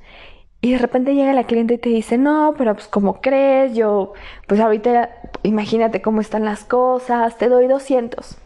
Y 0.60 0.72
de 0.72 0.78
repente 0.78 1.14
llega 1.14 1.32
la 1.32 1.44
cliente 1.44 1.74
y 1.74 1.78
te 1.78 1.88
dice, 1.88 2.18
no, 2.18 2.54
pero 2.58 2.74
pues 2.74 2.88
como 2.88 3.20
crees, 3.20 3.74
yo, 3.74 4.12
pues 4.46 4.60
ahorita 4.60 5.10
imagínate 5.42 6.02
cómo 6.02 6.20
están 6.20 6.44
las 6.44 6.64
cosas, 6.64 7.38
te 7.38 7.48
doy 7.48 7.66
200. 7.66 8.38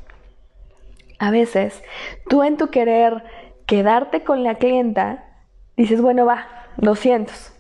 A 1.19 1.31
veces, 1.31 1.83
tú 2.29 2.43
en 2.43 2.57
tu 2.57 2.69
querer 2.69 3.25
quedarte 3.67 4.23
con 4.23 4.45
la 4.45 4.57
clienta, 4.57 5.25
dices, 5.77 6.01
bueno, 6.01 6.27
va, 6.27 6.47
200. 6.77 7.53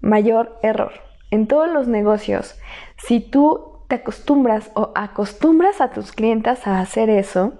Mayor 0.00 0.58
error. 0.62 0.92
En 1.30 1.46
todos 1.46 1.70
los 1.70 1.86
negocios, 1.86 2.58
si 2.96 3.20
tú 3.20 3.69
te 3.90 3.96
acostumbras 3.96 4.70
o 4.74 4.92
acostumbras 4.94 5.80
a 5.80 5.90
tus 5.90 6.12
clientas 6.12 6.66
a 6.68 6.80
hacer 6.80 7.10
eso, 7.10 7.54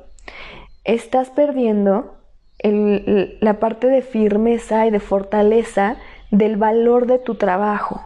estás 0.84 1.28
perdiendo 1.28 2.14
la 2.62 3.58
parte 3.58 3.88
de 3.88 4.00
firmeza 4.00 4.86
y 4.86 4.90
de 4.90 5.00
fortaleza 5.00 5.96
del 6.30 6.56
valor 6.56 7.06
de 7.06 7.18
tu 7.18 7.34
trabajo. 7.34 8.00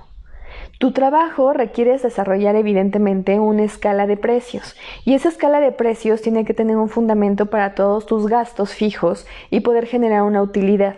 Tu 0.78 0.92
trabajo 0.92 1.52
requiere 1.52 1.98
desarrollar 1.98 2.56
evidentemente 2.56 3.38
una 3.40 3.64
escala 3.64 4.06
de 4.06 4.16
precios 4.16 4.74
y 5.04 5.14
esa 5.14 5.28
escala 5.28 5.60
de 5.60 5.72
precios 5.72 6.22
tiene 6.22 6.46
que 6.46 6.54
tener 6.54 6.76
un 6.76 6.88
fundamento 6.88 7.46
para 7.46 7.74
todos 7.74 8.06
tus 8.06 8.26
gastos 8.26 8.72
fijos 8.72 9.26
y 9.50 9.60
poder 9.60 9.87
generar 9.87 10.22
una 10.22 10.40
utilidad. 10.40 10.96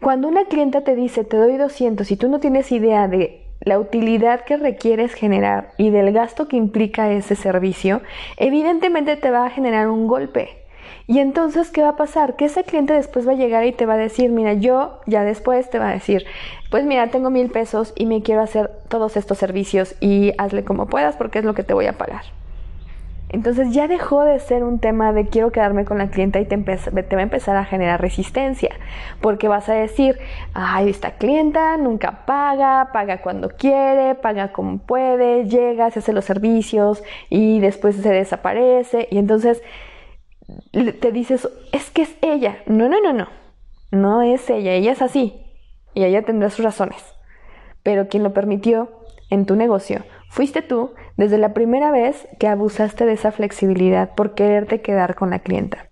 Cuando 0.00 0.28
una 0.28 0.46
clienta 0.46 0.84
te 0.84 0.94
dice 0.94 1.22
te 1.22 1.36
doy 1.36 1.58
200 1.58 2.10
y 2.10 2.16
tú 2.16 2.28
no 2.28 2.40
tienes 2.40 2.72
idea 2.72 3.08
de 3.08 3.39
la 3.60 3.78
utilidad 3.78 4.44
que 4.44 4.56
requieres 4.56 5.14
generar 5.14 5.72
y 5.76 5.90
del 5.90 6.12
gasto 6.12 6.48
que 6.48 6.56
implica 6.56 7.10
ese 7.10 7.36
servicio, 7.36 8.00
evidentemente 8.36 9.16
te 9.16 9.30
va 9.30 9.46
a 9.46 9.50
generar 9.50 9.88
un 9.88 10.06
golpe. 10.06 10.56
Y 11.06 11.18
entonces, 11.18 11.70
¿qué 11.70 11.82
va 11.82 11.90
a 11.90 11.96
pasar? 11.96 12.36
Que 12.36 12.44
ese 12.44 12.62
cliente 12.64 12.92
después 12.92 13.26
va 13.26 13.32
a 13.32 13.36
llegar 13.36 13.64
y 13.64 13.72
te 13.72 13.84
va 13.84 13.94
a 13.94 13.98
decir, 13.98 14.30
mira, 14.30 14.54
yo 14.54 15.00
ya 15.06 15.24
después 15.24 15.68
te 15.68 15.78
va 15.78 15.88
a 15.88 15.92
decir, 15.92 16.24
pues 16.70 16.84
mira, 16.84 17.08
tengo 17.08 17.30
mil 17.30 17.50
pesos 17.50 17.92
y 17.96 18.06
me 18.06 18.22
quiero 18.22 18.42
hacer 18.42 18.70
todos 18.88 19.16
estos 19.16 19.38
servicios 19.38 19.96
y 20.00 20.32
hazle 20.38 20.64
como 20.64 20.86
puedas 20.86 21.16
porque 21.16 21.40
es 21.40 21.44
lo 21.44 21.54
que 21.54 21.64
te 21.64 21.74
voy 21.74 21.86
a 21.86 21.98
pagar. 21.98 22.39
Entonces 23.32 23.72
ya 23.72 23.86
dejó 23.86 24.24
de 24.24 24.40
ser 24.40 24.64
un 24.64 24.80
tema 24.80 25.12
de 25.12 25.28
quiero 25.28 25.52
quedarme 25.52 25.84
con 25.84 25.98
la 25.98 26.10
clienta 26.10 26.40
y 26.40 26.46
te, 26.46 26.58
te, 26.58 27.16
va 27.16 27.20
a 27.20 27.22
empezar 27.22 27.56
a 27.56 27.64
generar 27.64 28.00
resistencia, 28.00 28.74
porque 29.20 29.46
vas 29.46 29.68
a 29.68 29.74
decir, 29.74 30.18
ay, 30.52 30.90
esta 30.90 31.12
clienta 31.12 31.76
nunca 31.76 32.26
paga, 32.26 32.90
paga 32.92 33.22
cuando 33.22 33.50
quiere, 33.50 34.16
paga 34.16 34.50
como 34.50 34.78
puede, 34.78 35.44
llega, 35.44 35.90
se 35.92 36.00
hace 36.00 36.12
los 36.12 36.24
servicios 36.24 37.04
y 37.28 37.60
después 37.60 37.94
se 37.94 38.10
desaparece 38.10 39.06
y 39.12 39.18
entonces 39.18 39.62
te 40.72 41.12
dices, 41.12 41.48
es 41.70 41.88
que 41.90 42.02
es 42.02 42.16
ella. 42.22 42.58
No, 42.66 42.88
no, 42.88 43.00
no, 43.00 43.12
no, 43.12 43.28
no 43.92 44.22
es 44.22 44.50
ella, 44.50 44.72
ella 44.72 44.90
es 44.90 45.02
así 45.02 45.40
y 45.94 46.02
ella 46.02 46.22
tendrá 46.22 46.50
sus 46.50 46.64
razones, 46.64 47.00
pero 47.84 48.08
quien 48.08 48.24
lo 48.24 48.32
permitió 48.32 48.90
en 49.30 49.46
tu 49.46 49.54
negocio 49.54 50.02
fuiste 50.30 50.62
tú 50.62 50.94
desde 51.20 51.36
la 51.36 51.52
primera 51.52 51.90
vez 51.90 52.26
que 52.38 52.48
abusaste 52.48 53.04
de 53.04 53.12
esa 53.12 53.30
flexibilidad 53.30 54.14
por 54.14 54.34
quererte 54.34 54.80
quedar 54.80 55.16
con 55.16 55.28
la 55.28 55.40
clienta. 55.40 55.90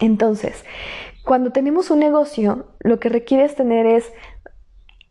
Entonces, 0.00 0.64
cuando 1.26 1.50
tenemos 1.52 1.90
un 1.90 1.98
negocio, 1.98 2.64
lo 2.80 2.98
que 2.98 3.10
requieres 3.10 3.54
tener 3.54 3.84
es 3.84 4.10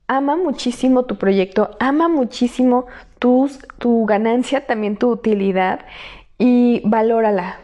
ama 0.07 0.35
muchísimo 0.35 1.05
tu 1.05 1.19
proyecto, 1.19 1.77
ama 1.79 2.07
muchísimo 2.07 2.87
tu 3.19 4.05
ganancia, 4.07 4.65
también 4.65 4.97
tu 4.97 5.11
utilidad 5.11 5.81
y 6.39 6.81
valórala. 6.83 7.59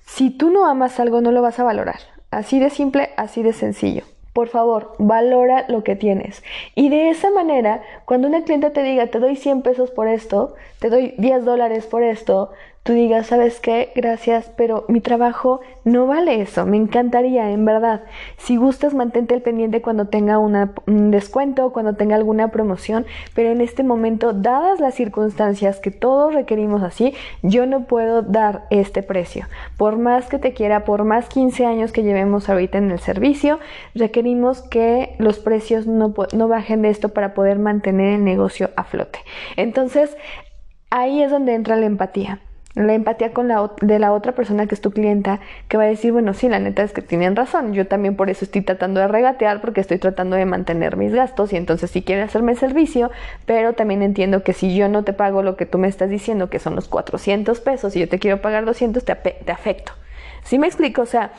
Si 0.00 0.30
tú 0.30 0.48
no 0.48 0.66
amas 0.66 1.00
algo, 1.00 1.20
no 1.20 1.32
lo 1.32 1.42
vas 1.42 1.60
a 1.60 1.64
valorar. 1.64 2.00
Así 2.30 2.58
de 2.60 2.70
simple, 2.70 3.10
así 3.18 3.42
de 3.42 3.52
sencillo. 3.52 4.04
Por 4.32 4.48
favor, 4.48 4.92
valora 4.98 5.64
lo 5.68 5.82
que 5.82 5.96
tienes. 5.96 6.42
Y 6.74 6.88
de 6.88 7.10
esa 7.10 7.30
manera, 7.30 7.82
cuando 8.04 8.28
una 8.28 8.44
cliente 8.44 8.70
te 8.70 8.82
diga, 8.82 9.08
te 9.08 9.18
doy 9.18 9.36
100 9.36 9.62
pesos 9.62 9.90
por 9.90 10.06
esto, 10.06 10.54
te 10.78 10.88
doy 10.88 11.14
10 11.18 11.44
dólares 11.44 11.86
por 11.86 12.02
esto, 12.02 12.52
tú 12.82 12.94
digas, 12.94 13.26
¿sabes 13.26 13.60
qué? 13.60 13.92
Gracias, 13.94 14.50
pero 14.56 14.84
mi 14.88 15.00
trabajo 15.00 15.60
no 15.84 16.06
vale 16.06 16.40
eso. 16.40 16.64
Me 16.64 16.78
encantaría, 16.78 17.50
en 17.50 17.64
verdad. 17.64 18.02
Si 18.38 18.56
gustas, 18.56 18.94
mantente 18.94 19.34
al 19.34 19.42
pendiente 19.42 19.82
cuando 19.82 20.06
tenga 20.06 20.38
un 20.38 21.10
descuento, 21.10 21.72
cuando 21.72 21.94
tenga 21.94 22.16
alguna 22.16 22.50
promoción, 22.50 23.04
pero 23.34 23.50
en 23.50 23.60
este 23.60 23.82
momento, 23.82 24.32
dadas 24.32 24.80
las 24.80 24.94
circunstancias 24.94 25.78
que 25.78 25.90
todos 25.90 26.32
requerimos 26.32 26.82
así, 26.82 27.14
yo 27.42 27.66
no 27.66 27.84
puedo 27.84 28.22
dar 28.22 28.66
este 28.70 29.02
precio. 29.02 29.46
Por 29.76 29.98
más 29.98 30.28
que 30.28 30.38
te 30.38 30.54
quiera, 30.54 30.84
por 30.84 31.04
más 31.04 31.28
15 31.28 31.66
años 31.66 31.92
que 31.92 32.02
llevemos 32.02 32.48
ahorita 32.48 32.78
en 32.78 32.90
el 32.90 32.98
servicio, 32.98 33.60
requerimos 33.94 34.62
que 34.62 35.16
los 35.18 35.38
precios 35.38 35.86
no, 35.86 36.14
no 36.32 36.48
bajen 36.48 36.82
de 36.82 36.88
esto 36.88 37.10
para 37.10 37.34
poder 37.34 37.58
mantener 37.58 38.14
el 38.14 38.24
negocio 38.24 38.70
a 38.76 38.84
flote. 38.84 39.18
Entonces, 39.56 40.16
ahí 40.88 41.22
es 41.22 41.30
donde 41.30 41.54
entra 41.54 41.76
la 41.76 41.86
empatía 41.86 42.40
la 42.74 42.94
empatía 42.94 43.32
con 43.32 43.48
la, 43.48 43.72
de 43.80 43.98
la 43.98 44.12
otra 44.12 44.32
persona 44.32 44.66
que 44.66 44.74
es 44.74 44.80
tu 44.80 44.92
clienta, 44.92 45.40
que 45.68 45.76
va 45.76 45.84
a 45.84 45.86
decir, 45.86 46.12
bueno, 46.12 46.34
sí, 46.34 46.48
la 46.48 46.60
neta 46.60 46.82
es 46.82 46.92
que 46.92 47.02
tienen 47.02 47.34
razón, 47.34 47.72
yo 47.72 47.86
también 47.86 48.14
por 48.14 48.30
eso 48.30 48.44
estoy 48.44 48.62
tratando 48.62 49.00
de 49.00 49.08
regatear 49.08 49.60
porque 49.60 49.80
estoy 49.80 49.98
tratando 49.98 50.36
de 50.36 50.46
mantener 50.46 50.96
mis 50.96 51.12
gastos 51.12 51.52
y 51.52 51.56
entonces 51.56 51.90
si 51.90 52.02
quieres 52.02 52.26
hacerme 52.26 52.52
el 52.52 52.58
servicio, 52.58 53.10
pero 53.44 53.72
también 53.72 54.02
entiendo 54.02 54.44
que 54.44 54.52
si 54.52 54.76
yo 54.76 54.88
no 54.88 55.02
te 55.02 55.12
pago 55.12 55.42
lo 55.42 55.56
que 55.56 55.66
tú 55.66 55.78
me 55.78 55.88
estás 55.88 56.10
diciendo, 56.10 56.48
que 56.48 56.60
son 56.60 56.76
los 56.76 56.86
400 56.88 57.60
pesos, 57.60 57.96
y 57.96 58.00
yo 58.00 58.08
te 58.08 58.18
quiero 58.18 58.40
pagar 58.40 58.64
200, 58.64 59.04
te, 59.04 59.14
te 59.14 59.52
afecto. 59.52 59.92
¿Sí 60.44 60.58
me 60.58 60.66
explico? 60.68 61.02
O 61.02 61.06
sea, 61.06 61.32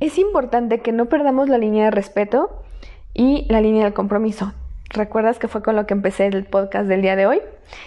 es 0.00 0.18
importante 0.18 0.80
que 0.80 0.92
no 0.92 1.06
perdamos 1.06 1.48
la 1.48 1.58
línea 1.58 1.86
de 1.86 1.90
respeto 1.90 2.62
y 3.12 3.46
la 3.50 3.60
línea 3.60 3.84
del 3.84 3.92
compromiso. 3.92 4.52
¿Recuerdas 4.92 5.38
que 5.38 5.48
fue 5.48 5.62
con 5.62 5.74
lo 5.74 5.86
que 5.86 5.94
empecé 5.94 6.26
el 6.26 6.44
podcast 6.44 6.86
del 6.86 7.00
día 7.00 7.16
de 7.16 7.26
hoy? 7.26 7.40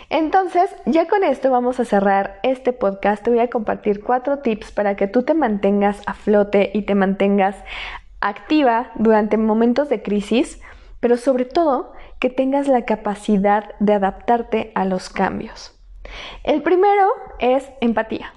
Entonces, 0.09 0.75
ya 0.85 1.07
con 1.07 1.23
esto 1.23 1.51
vamos 1.51 1.79
a 1.79 1.85
cerrar 1.85 2.39
este 2.41 2.73
podcast. 2.73 3.23
Te 3.23 3.29
voy 3.29 3.39
a 3.39 3.49
compartir 3.49 4.03
cuatro 4.03 4.39
tips 4.39 4.71
para 4.71 4.95
que 4.95 5.07
tú 5.07 5.21
te 5.21 5.35
mantengas 5.35 6.01
a 6.07 6.15
flote 6.15 6.71
y 6.73 6.81
te 6.81 6.95
mantengas 6.95 7.57
activa 8.21 8.91
durante 8.95 9.37
momentos 9.37 9.87
de 9.87 10.01
crisis, 10.01 10.59
pero 10.99 11.17
sobre 11.17 11.45
todo 11.45 11.93
que 12.19 12.31
tengas 12.31 12.67
la 12.67 12.85
capacidad 12.85 13.75
de 13.79 13.93
adaptarte 13.93 14.71
a 14.73 14.83
los 14.85 15.09
cambios. 15.09 15.79
El 16.43 16.63
primero 16.63 17.07
es 17.37 17.69
empatía. 17.81 18.33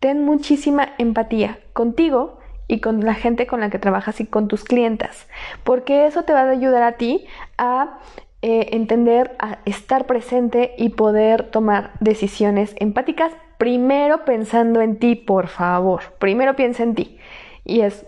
Ten 0.00 0.24
muchísima 0.24 0.94
empatía 0.96 1.58
contigo 1.74 2.38
y 2.68 2.80
con 2.80 3.04
la 3.04 3.14
gente 3.14 3.46
con 3.46 3.60
la 3.60 3.70
que 3.70 3.78
trabajas 3.78 4.20
y 4.20 4.26
con 4.26 4.48
tus 4.48 4.64
clientas, 4.64 5.28
porque 5.64 6.06
eso 6.06 6.24
te 6.24 6.32
va 6.32 6.40
a 6.40 6.50
ayudar 6.50 6.82
a 6.82 6.92
ti 6.92 7.26
a 7.58 7.98
eh, 8.42 8.68
entender, 8.72 9.34
a 9.38 9.58
estar 9.64 10.06
presente 10.06 10.74
y 10.76 10.90
poder 10.90 11.50
tomar 11.50 11.92
decisiones 12.00 12.74
empáticas, 12.78 13.32
primero 13.58 14.24
pensando 14.24 14.82
en 14.82 14.98
ti, 14.98 15.14
por 15.14 15.48
favor, 15.48 16.02
primero 16.18 16.54
piensa 16.54 16.82
en 16.82 16.94
ti. 16.94 17.18
Y 17.64 17.80
es, 17.80 18.06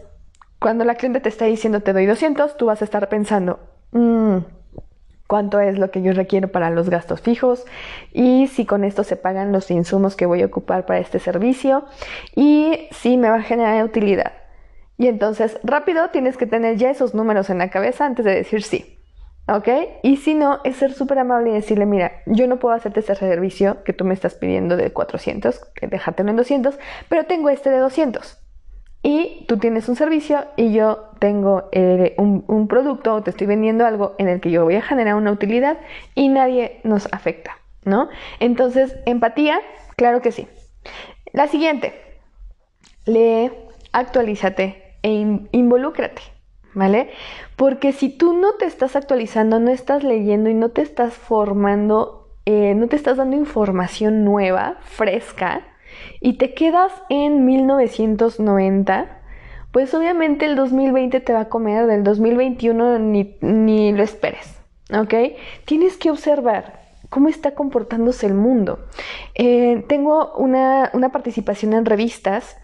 cuando 0.59 0.85
la 0.85 0.97
cliente 0.97 1.21
te 1.21 1.29
está 1.29 1.47
diciendo 1.47 1.81
te 1.81 1.93
doy 1.93 2.07
200, 2.07 2.57
tú 2.57 2.67
vas 2.67 2.83
a 2.83 2.85
estar 2.85 3.09
pensando, 3.09 3.59
mm, 3.93 4.39
cuánto 5.27 5.61
es 5.61 5.79
lo 5.79 5.91
que 5.91 6.03
yo 6.03 6.13
requiero 6.13 6.49
para 6.49 6.71
los 6.71 6.91
gastos 6.91 7.21
fijos 7.21 7.65
y 8.13 8.49
si 8.49 8.65
con 8.65 8.83
esto 8.83 9.05
se 9.05 9.17
pagan 9.17 9.53
los 9.53 9.71
insumos 9.71 10.17
que 10.17 10.27
voy 10.27 10.43
a 10.43 10.47
ocupar 10.47 10.87
para 10.87 10.99
este 10.99 11.21
servicio 11.21 11.85
y 12.35 12.89
si 12.91 13.17
me 13.17 13.29
va 13.29 13.37
a 13.37 13.43
generar 13.43 13.85
utilidad. 13.85 14.38
Y 14.99 15.07
entonces, 15.07 15.59
rápido, 15.63 16.11
tienes 16.11 16.37
que 16.37 16.47
tener 16.47 16.77
ya 16.77 16.91
esos 16.91 17.15
números 17.15 17.49
en 17.51 17.59
la 17.59 17.71
cabeza 17.71 18.05
antes 18.05 18.25
de 18.25 18.35
decir 18.35 18.63
sí. 18.63 18.99
¿Ok? 19.47 19.69
Y 20.03 20.17
si 20.17 20.35
no, 20.35 20.61
es 20.65 20.77
ser 20.77 20.93
súper 20.93 21.21
amable 21.21 21.51
y 21.51 21.55
decirle, 21.55 21.87
mira, 21.87 22.21
yo 22.27 22.47
no 22.47 22.59
puedo 22.59 22.75
hacerte 22.75 23.01
ese 23.01 23.15
servicio 23.15 23.83
que 23.85 23.95
tú 23.95 24.05
me 24.05 24.13
estás 24.13 24.35
pidiendo 24.35 24.77
de 24.77 24.93
400, 24.93 25.61
dejártelo 25.83 26.31
en 26.31 26.37
200, 26.37 26.79
pero 27.09 27.25
tengo 27.25 27.49
este 27.49 27.71
de 27.71 27.79
200. 27.79 28.39
Y 29.03 29.47
tú 29.47 29.59
tienes 29.59 29.89
un 29.89 29.97
servicio 29.97 30.45
y 30.57 30.73
yo 30.75 31.13
tengo 31.21 31.69
eh, 31.73 32.15
un, 32.19 32.45
un 32.49 32.69
producto 32.69 33.15
o 33.15 33.23
te 33.23 33.31
estoy 33.31 33.47
vendiendo 33.47 33.87
algo 33.87 34.17
en 34.19 34.29
el 34.29 34.41
que 34.41 34.51
yo 34.51 34.65
voy 34.65 34.75
a 34.75 34.83
generar 34.83 35.15
una 35.15 35.31
utilidad 35.31 35.79
y 36.15 36.29
nadie 36.29 36.81
nos 36.83 37.11
afecta, 37.13 37.57
¿no? 37.85 38.09
Entonces, 38.41 38.97
empatía, 39.07 39.61
claro 39.97 40.21
que 40.21 40.33
sí. 40.33 40.49
La 41.33 41.47
siguiente, 41.47 41.95
lee, 43.07 43.51
actualízate, 43.93 44.88
e 45.03 45.43
involúcrate, 45.53 46.23
¿vale? 46.75 47.11
Porque 47.57 47.93
si 47.93 48.09
tú 48.09 48.33
no 48.35 48.55
te 48.55 48.65
estás 48.65 48.97
actualizando, 48.97 49.59
no 49.61 49.71
estás 49.71 50.05
leyendo 50.05 50.51
y 50.51 50.55
no 50.55 50.71
te 50.71 50.83
estás 50.83 51.15
formando, 51.15 52.29
eh, 52.47 52.75
no 52.75 52.89
te 52.89 52.97
estás 52.97 53.17
dando 53.17 53.37
información 53.37 54.25
nueva, 54.25 54.79
fresca, 54.83 55.63
y 56.21 56.35
te 56.35 56.55
quedas 56.55 56.93
en 57.09 57.45
1990, 57.45 59.21
pues 59.73 59.93
obviamente 59.95 60.47
el 60.47 60.57
2020 60.57 61.21
te 61.21 61.33
va 61.33 61.41
a 61.41 61.49
comer, 61.49 61.87
del 61.87 62.05
2021 62.05 62.99
ni, 62.99 63.37
ni 63.41 63.93
lo 63.93 64.03
esperes, 64.03 64.59
¿ok? 64.93 65.15
Tienes 65.65 65.97
que 65.97 66.11
observar 66.11 66.89
cómo 67.09 67.29
está 67.29 67.55
comportándose 67.55 68.27
el 68.27 68.35
mundo. 68.35 68.81
Eh, 69.35 69.85
tengo 69.89 70.35
una, 70.35 70.91
una, 70.93 71.11
participación 71.11 71.73
en 71.73 71.85
revistas 71.85 72.57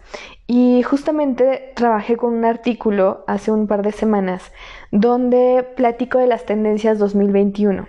y 0.47 0.83
justamente 0.83 1.73
trabajé 1.75 2.17
con 2.17 2.33
un 2.33 2.45
artículo 2.45 3.23
hace 3.27 3.51
un 3.51 3.67
par 3.67 3.81
de 3.81 3.91
semanas 3.91 4.51
donde 4.91 5.65
platico 5.75 6.19
de 6.19 6.27
las 6.27 6.45
tendencias 6.45 6.99
2021. 6.99 7.87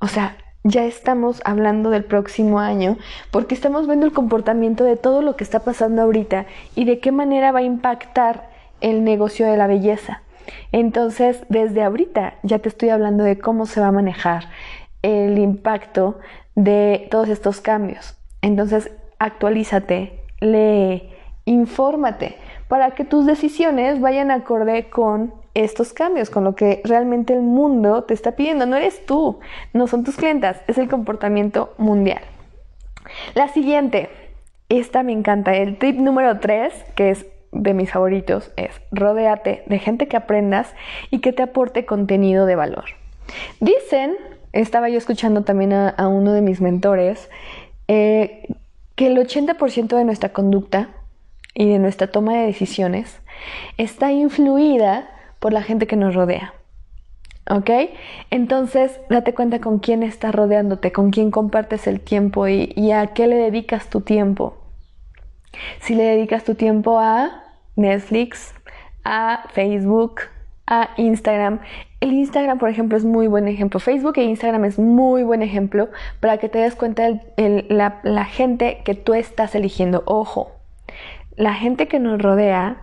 O 0.00 0.06
sea, 0.06 0.36
ya 0.64 0.84
estamos 0.84 1.40
hablando 1.44 1.90
del 1.90 2.04
próximo 2.04 2.58
año 2.58 2.96
porque 3.30 3.54
estamos 3.54 3.86
viendo 3.86 4.06
el 4.06 4.12
comportamiento 4.12 4.84
de 4.84 4.96
todo 4.96 5.22
lo 5.22 5.36
que 5.36 5.44
está 5.44 5.60
pasando 5.60 6.02
ahorita 6.02 6.46
y 6.74 6.84
de 6.84 7.00
qué 7.00 7.12
manera 7.12 7.52
va 7.52 7.60
a 7.60 7.62
impactar 7.62 8.50
el 8.80 9.04
negocio 9.04 9.46
de 9.46 9.56
la 9.56 9.66
belleza. 9.66 10.22
Entonces, 10.72 11.44
desde 11.48 11.82
ahorita 11.82 12.34
ya 12.42 12.58
te 12.58 12.68
estoy 12.68 12.90
hablando 12.90 13.24
de 13.24 13.38
cómo 13.38 13.64
se 13.64 13.80
va 13.80 13.88
a 13.88 13.92
manejar 13.92 14.48
el 15.02 15.38
impacto 15.38 16.18
de 16.54 17.08
todos 17.10 17.28
estos 17.28 17.60
cambios. 17.60 18.16
Entonces, 18.42 18.90
actualízate, 19.18 20.20
lee, 20.40 21.13
infórmate 21.44 22.36
para 22.68 22.92
que 22.92 23.04
tus 23.04 23.26
decisiones 23.26 24.00
vayan 24.00 24.30
acorde 24.30 24.88
con 24.88 25.34
estos 25.54 25.92
cambios, 25.92 26.30
con 26.30 26.44
lo 26.44 26.54
que 26.54 26.80
realmente 26.84 27.32
el 27.32 27.42
mundo 27.42 28.04
te 28.04 28.14
está 28.14 28.32
pidiendo. 28.32 28.66
No 28.66 28.76
eres 28.76 29.06
tú, 29.06 29.38
no 29.72 29.86
son 29.86 30.04
tus 30.04 30.16
clientas, 30.16 30.60
es 30.66 30.78
el 30.78 30.88
comportamiento 30.88 31.74
mundial. 31.78 32.22
La 33.34 33.48
siguiente, 33.48 34.10
esta 34.68 35.02
me 35.02 35.12
encanta, 35.12 35.54
el 35.54 35.78
tip 35.78 35.96
número 35.96 36.40
3, 36.40 36.72
que 36.96 37.10
es 37.10 37.26
de 37.52 37.74
mis 37.74 37.92
favoritos, 37.92 38.50
es 38.56 38.80
rodéate 38.90 39.62
de 39.66 39.78
gente 39.78 40.08
que 40.08 40.16
aprendas 40.16 40.74
y 41.10 41.20
que 41.20 41.32
te 41.32 41.42
aporte 41.42 41.86
contenido 41.86 42.46
de 42.46 42.56
valor. 42.56 42.84
Dicen 43.60 44.16
estaba 44.54 44.88
yo 44.88 44.98
escuchando 44.98 45.42
también 45.42 45.72
a, 45.72 46.08
uno 46.08 46.32
de 46.32 46.40
mis 46.40 46.60
mentores 46.60 47.28
eh, 47.88 48.46
que 48.94 49.08
el 49.08 49.18
80% 49.18 49.96
de 49.96 50.04
nuestra 50.04 50.28
conducta 50.28 50.90
y 51.54 51.68
de 51.68 51.78
nuestra 51.78 52.08
toma 52.08 52.34
de 52.34 52.46
decisiones 52.46 53.20
está 53.78 54.12
influida 54.12 55.08
por 55.38 55.52
la 55.52 55.62
gente 55.62 55.86
que 55.86 55.96
nos 55.96 56.14
rodea. 56.14 56.54
¿Ok? 57.50 57.70
Entonces, 58.30 58.98
date 59.10 59.34
cuenta 59.34 59.60
con 59.60 59.78
quién 59.78 60.02
estás 60.02 60.34
rodeándote, 60.34 60.92
con 60.92 61.10
quién 61.10 61.30
compartes 61.30 61.86
el 61.86 62.00
tiempo 62.00 62.48
y, 62.48 62.90
a 62.92 63.08
qué 63.08 63.26
le 63.26 63.36
dedicas 63.36 63.90
tu 63.90 64.00
tiempo. 64.00 64.56
Si 65.80 65.94
le 65.94 66.04
dedicas 66.04 66.44
tu 66.44 66.54
tiempo 66.54 66.98
a 66.98 67.44
Netflix, 67.76 68.54
a 69.04 69.44
Facebook, 69.52 70.22
a 70.66 70.90
Instagram. 70.96 71.60
El 72.00 72.14
Instagram, 72.14 72.58
por 72.58 72.70
ejemplo, 72.70 72.96
es 72.96 73.04
muy 73.04 73.26
buen 73.26 73.46
ejemplo. 73.46 73.78
Facebook 73.78 74.14
e 74.16 74.24
Instagram 74.24 74.64
es 74.64 74.78
muy 74.78 75.22
buen 75.22 75.42
ejemplo 75.42 75.90
para 76.20 76.38
que 76.38 76.48
te 76.48 76.58
des 76.58 76.74
cuenta 76.74 77.10
de 77.36 77.66
la 77.68 78.24
gente 78.24 78.80
que 78.86 78.94
tú 78.94 79.12
estás 79.12 79.54
eligiendo. 79.54 80.02
Ojo, 80.06 80.53
la 81.36 81.54
gente 81.54 81.88
que 81.88 81.98
nos 81.98 82.20
rodea, 82.20 82.82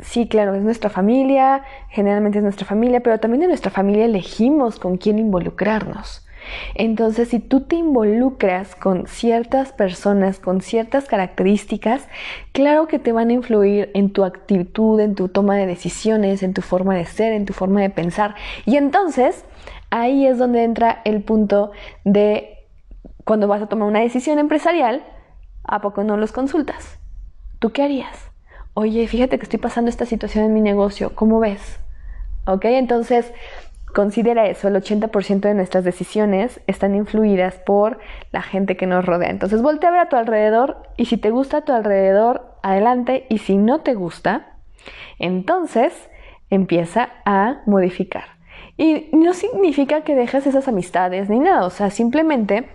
sí, 0.00 0.28
claro, 0.28 0.54
es 0.54 0.62
nuestra 0.62 0.90
familia, 0.90 1.62
generalmente 1.88 2.38
es 2.38 2.44
nuestra 2.44 2.66
familia, 2.66 3.00
pero 3.00 3.18
también 3.18 3.40
de 3.42 3.48
nuestra 3.48 3.70
familia 3.70 4.04
elegimos 4.04 4.78
con 4.78 4.96
quién 4.96 5.18
involucrarnos. 5.18 6.26
Entonces, 6.74 7.28
si 7.28 7.38
tú 7.38 7.60
te 7.60 7.76
involucras 7.76 8.74
con 8.74 9.06
ciertas 9.06 9.72
personas, 9.72 10.40
con 10.40 10.60
ciertas 10.60 11.04
características, 11.04 12.08
claro 12.52 12.88
que 12.88 12.98
te 12.98 13.12
van 13.12 13.30
a 13.30 13.34
influir 13.34 13.90
en 13.94 14.12
tu 14.12 14.24
actitud, 14.24 14.98
en 15.00 15.14
tu 15.14 15.28
toma 15.28 15.56
de 15.56 15.66
decisiones, 15.66 16.42
en 16.42 16.54
tu 16.54 16.62
forma 16.62 16.96
de 16.96 17.04
ser, 17.04 17.32
en 17.32 17.44
tu 17.44 17.52
forma 17.52 17.80
de 17.80 17.90
pensar. 17.90 18.34
Y 18.66 18.76
entonces, 18.76 19.44
ahí 19.90 20.26
es 20.26 20.38
donde 20.38 20.64
entra 20.64 21.00
el 21.04 21.22
punto 21.22 21.70
de 22.04 22.66
cuando 23.24 23.46
vas 23.46 23.62
a 23.62 23.68
tomar 23.68 23.88
una 23.88 24.00
decisión 24.00 24.38
empresarial, 24.38 25.04
¿a 25.64 25.80
poco 25.80 26.02
no 26.02 26.16
los 26.16 26.32
consultas? 26.32 27.01
¿Tú 27.62 27.70
qué 27.70 27.84
harías? 27.84 28.32
Oye, 28.74 29.06
fíjate 29.06 29.38
que 29.38 29.44
estoy 29.44 29.60
pasando 29.60 29.88
esta 29.88 30.04
situación 30.04 30.44
en 30.44 30.52
mi 30.52 30.60
negocio, 30.60 31.14
¿cómo 31.14 31.38
ves? 31.38 31.78
¿Ok? 32.44 32.64
Entonces, 32.64 33.32
considera 33.94 34.48
eso, 34.48 34.66
el 34.66 34.74
80% 34.74 35.42
de 35.42 35.54
nuestras 35.54 35.84
decisiones 35.84 36.60
están 36.66 36.96
influidas 36.96 37.54
por 37.64 38.00
la 38.32 38.42
gente 38.42 38.76
que 38.76 38.88
nos 38.88 39.06
rodea. 39.06 39.30
Entonces, 39.30 39.62
voltea 39.62 39.90
a 39.90 39.92
ver 39.92 40.00
a 40.00 40.08
tu 40.08 40.16
alrededor 40.16 40.88
y 40.96 41.04
si 41.04 41.18
te 41.18 41.30
gusta 41.30 41.58
a 41.58 41.60
tu 41.60 41.72
alrededor, 41.72 42.56
adelante, 42.64 43.26
y 43.28 43.38
si 43.38 43.56
no 43.56 43.78
te 43.78 43.94
gusta, 43.94 44.56
entonces 45.20 45.92
empieza 46.50 47.10
a 47.24 47.62
modificar. 47.66 48.24
Y 48.76 49.08
no 49.12 49.34
significa 49.34 50.00
que 50.00 50.16
dejes 50.16 50.48
esas 50.48 50.66
amistades 50.66 51.30
ni 51.30 51.38
nada, 51.38 51.64
o 51.64 51.70
sea, 51.70 51.90
simplemente 51.90 52.66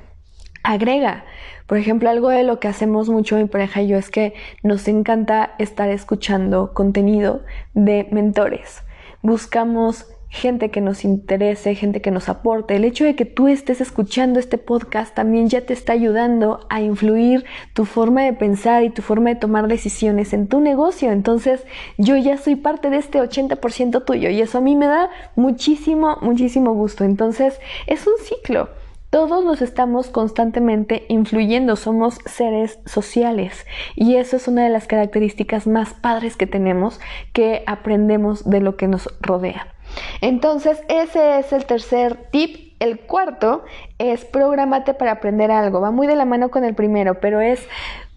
agrega. 0.68 1.24
Por 1.66 1.78
ejemplo, 1.78 2.10
algo 2.10 2.30
de 2.30 2.44
lo 2.44 2.60
que 2.60 2.68
hacemos 2.68 3.10
mucho 3.10 3.38
mi 3.38 3.46
pareja 3.46 3.82
y 3.82 3.88
yo 3.88 3.98
es 3.98 4.10
que 4.10 4.34
nos 4.64 4.88
encanta 4.88 5.56
estar 5.60 5.90
escuchando 5.90 6.74
contenido 6.74 7.42
de 7.74 8.08
mentores. 8.12 8.84
Buscamos 9.22 10.06
gente 10.30 10.70
que 10.70 10.82
nos 10.82 11.06
interese, 11.06 11.74
gente 11.74 12.02
que 12.02 12.12
nos 12.12 12.28
aporte. 12.28 12.76
El 12.76 12.84
hecho 12.84 13.06
de 13.06 13.16
que 13.16 13.24
tú 13.24 13.48
estés 13.48 13.80
escuchando 13.80 14.40
este 14.40 14.58
podcast 14.58 15.16
también 15.16 15.48
ya 15.48 15.62
te 15.62 15.72
está 15.72 15.94
ayudando 15.94 16.60
a 16.70 16.82
influir 16.82 17.46
tu 17.74 17.86
forma 17.86 18.24
de 18.24 18.34
pensar 18.34 18.84
y 18.84 18.90
tu 18.90 19.02
forma 19.02 19.30
de 19.30 19.38
tomar 19.38 19.70
decisiones 19.70 20.34
en 20.34 20.48
tu 20.48 20.60
negocio. 20.60 21.12
Entonces 21.12 21.66
yo 21.98 22.18
ya 22.18 22.38
soy 22.38 22.58
parte 22.58 22.90
de 22.90 22.98
este 22.98 23.20
80% 23.22 24.04
tuyo 24.04 24.30
y 24.30 24.42
eso 24.42 24.58
a 24.58 24.62
mí 24.62 24.76
me 24.76 24.88
da 24.88 25.10
muchísimo, 25.38 26.18
muchísimo 26.22 26.74
gusto. 26.74 27.06
Entonces 27.06 27.58
es 27.86 28.06
un 28.06 28.14
ciclo. 28.22 28.70
Todos 29.10 29.46
nos 29.46 29.62
estamos 29.62 30.10
constantemente 30.10 31.06
influyendo, 31.08 31.78
somos 31.78 32.20
seres 32.26 32.80
sociales 32.86 33.66
y 33.96 34.16
eso 34.16 34.36
es 34.36 34.50
una 34.50 34.66
de 34.66 34.70
las 34.70 34.86
características 34.86 35.66
más 35.66 35.94
padres 35.94 36.36
que 36.36 36.46
tenemos 36.46 37.00
que 37.32 37.64
aprendemos 37.68 38.50
de 38.50 38.60
lo 38.60 38.76
que 38.76 38.90
nos 38.90 39.08
rodea. 39.22 39.74
Entonces, 40.20 40.84
ese 40.90 41.40
es 41.40 41.54
el 41.54 41.66
tercer 41.66 42.30
tip. 42.32 42.76
El 42.82 43.00
cuarto 43.00 43.64
es 43.98 44.26
programate 44.26 44.94
para 44.94 45.14
aprender 45.14 45.52
algo. 45.52 45.80
Va 45.80 45.92
muy 45.92 46.06
de 46.06 46.18
la 46.18 46.26
mano 46.26 46.50
con 46.50 46.66
el 46.66 46.76
primero, 46.76 47.22
pero 47.22 47.40
es 47.40 47.66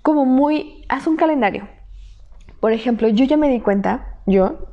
como 0.02 0.24
muy, 0.26 0.84
haz 0.88 1.06
un 1.06 1.16
calendario. 1.16 1.68
Por 2.58 2.72
ejemplo, 2.72 3.08
yo 3.08 3.24
ya 3.24 3.36
me 3.36 3.48
di 3.48 3.60
cuenta, 3.60 4.18
yo, 4.26 4.66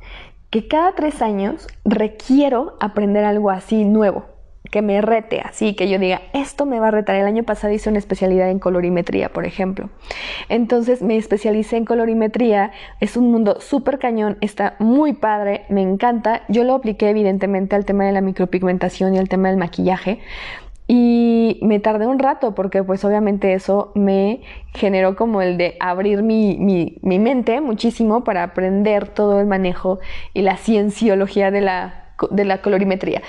que 0.50 0.66
cada 0.66 0.96
tres 0.96 1.22
años 1.22 1.68
requiero 1.84 2.76
aprender 2.80 3.24
algo 3.24 3.50
así 3.50 3.84
nuevo 3.84 4.37
que 4.70 4.82
me 4.82 5.00
rete, 5.00 5.40
así 5.40 5.74
que 5.74 5.88
yo 5.88 5.98
diga, 5.98 6.22
esto 6.32 6.66
me 6.66 6.80
va 6.80 6.88
a 6.88 6.90
retar. 6.90 7.16
El 7.16 7.26
año 7.26 7.42
pasado 7.42 7.72
hice 7.72 7.88
una 7.88 7.98
especialidad 7.98 8.50
en 8.50 8.58
colorimetría, 8.58 9.30
por 9.30 9.46
ejemplo. 9.46 9.88
Entonces 10.48 11.02
me 11.02 11.16
especialicé 11.16 11.76
en 11.76 11.84
colorimetría, 11.84 12.72
es 13.00 13.16
un 13.16 13.30
mundo 13.30 13.60
súper 13.60 13.98
cañón, 13.98 14.36
está 14.40 14.76
muy 14.78 15.14
padre, 15.14 15.64
me 15.68 15.82
encanta. 15.82 16.42
Yo 16.48 16.64
lo 16.64 16.74
apliqué 16.74 17.10
evidentemente 17.10 17.76
al 17.76 17.84
tema 17.84 18.04
de 18.04 18.12
la 18.12 18.20
micropigmentación 18.20 19.14
y 19.14 19.18
al 19.18 19.28
tema 19.28 19.48
del 19.48 19.58
maquillaje. 19.58 20.20
Y 20.90 21.58
me 21.60 21.80
tardé 21.80 22.06
un 22.06 22.18
rato 22.18 22.54
porque 22.54 22.82
pues 22.82 23.04
obviamente 23.04 23.52
eso 23.52 23.92
me 23.94 24.40
generó 24.72 25.16
como 25.16 25.42
el 25.42 25.58
de 25.58 25.76
abrir 25.80 26.22
mi, 26.22 26.56
mi, 26.56 26.96
mi 27.02 27.18
mente 27.18 27.60
muchísimo 27.60 28.24
para 28.24 28.42
aprender 28.42 29.06
todo 29.06 29.38
el 29.38 29.46
manejo 29.46 29.98
y 30.32 30.40
la 30.40 30.56
cienciología 30.56 31.50
de 31.50 31.60
la, 31.60 32.14
de 32.30 32.44
la 32.46 32.62
colorimetría. 32.62 33.20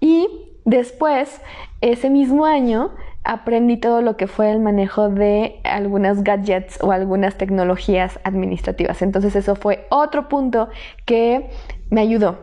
Y 0.00 0.28
Después, 0.68 1.40
ese 1.80 2.10
mismo 2.10 2.44
año, 2.44 2.90
aprendí 3.24 3.78
todo 3.78 4.02
lo 4.02 4.18
que 4.18 4.26
fue 4.26 4.50
el 4.50 4.60
manejo 4.60 5.08
de 5.08 5.60
algunas 5.64 6.22
gadgets 6.22 6.78
o 6.82 6.92
algunas 6.92 7.38
tecnologías 7.38 8.20
administrativas. 8.22 9.00
Entonces 9.00 9.34
eso 9.34 9.56
fue 9.56 9.86
otro 9.88 10.28
punto 10.28 10.68
que 11.06 11.48
me 11.88 12.02
ayudó. 12.02 12.36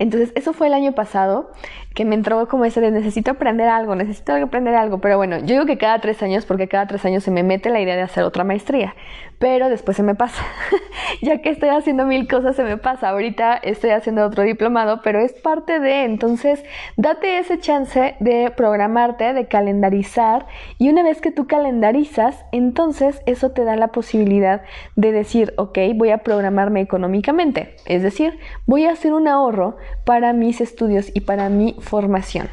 Entonces 0.00 0.32
eso 0.34 0.52
fue 0.52 0.66
el 0.66 0.74
año 0.74 0.90
pasado 0.92 1.52
que 1.94 2.04
me 2.04 2.14
entró 2.14 2.48
como 2.48 2.64
ese 2.64 2.80
de 2.80 2.90
necesito 2.90 3.32
aprender 3.32 3.68
algo, 3.68 3.94
necesito 3.94 4.34
aprender 4.34 4.74
algo. 4.74 4.98
Pero 4.98 5.16
bueno, 5.16 5.38
yo 5.38 5.46
digo 5.46 5.66
que 5.66 5.78
cada 5.78 5.98
tres 6.00 6.22
años 6.22 6.46
porque 6.46 6.68
cada 6.68 6.86
tres 6.86 7.04
años 7.04 7.24
se 7.24 7.30
me 7.30 7.42
mete 7.42 7.70
la 7.70 7.80
idea 7.80 7.96
de 7.96 8.02
hacer 8.02 8.24
otra 8.24 8.44
maestría 8.44 8.94
pero 9.40 9.70
después 9.70 9.96
se 9.96 10.02
me 10.02 10.14
pasa. 10.14 10.44
ya 11.22 11.38
que 11.40 11.48
estoy 11.48 11.70
haciendo 11.70 12.04
mil 12.04 12.28
cosas, 12.28 12.54
se 12.54 12.62
me 12.62 12.76
pasa. 12.76 13.08
Ahorita 13.08 13.56
estoy 13.56 13.88
haciendo 13.90 14.24
otro 14.24 14.42
diplomado, 14.42 15.00
pero 15.02 15.18
es 15.18 15.32
parte 15.32 15.80
de, 15.80 16.04
entonces, 16.04 16.62
date 16.98 17.38
ese 17.38 17.58
chance 17.58 18.16
de 18.20 18.52
programarte, 18.54 19.32
de 19.32 19.48
calendarizar, 19.48 20.46
y 20.76 20.90
una 20.90 21.02
vez 21.02 21.22
que 21.22 21.32
tú 21.32 21.46
calendarizas, 21.46 22.44
entonces 22.52 23.22
eso 23.24 23.50
te 23.50 23.64
da 23.64 23.76
la 23.76 23.88
posibilidad 23.88 24.60
de 24.94 25.10
decir, 25.10 25.54
ok, 25.56 25.78
voy 25.94 26.10
a 26.10 26.18
programarme 26.18 26.82
económicamente, 26.82 27.76
es 27.86 28.02
decir, 28.02 28.38
voy 28.66 28.84
a 28.84 28.92
hacer 28.92 29.14
un 29.14 29.26
ahorro 29.26 29.78
para 30.04 30.34
mis 30.34 30.60
estudios 30.60 31.10
y 31.14 31.22
para 31.22 31.48
mi 31.48 31.76
formación. 31.80 32.48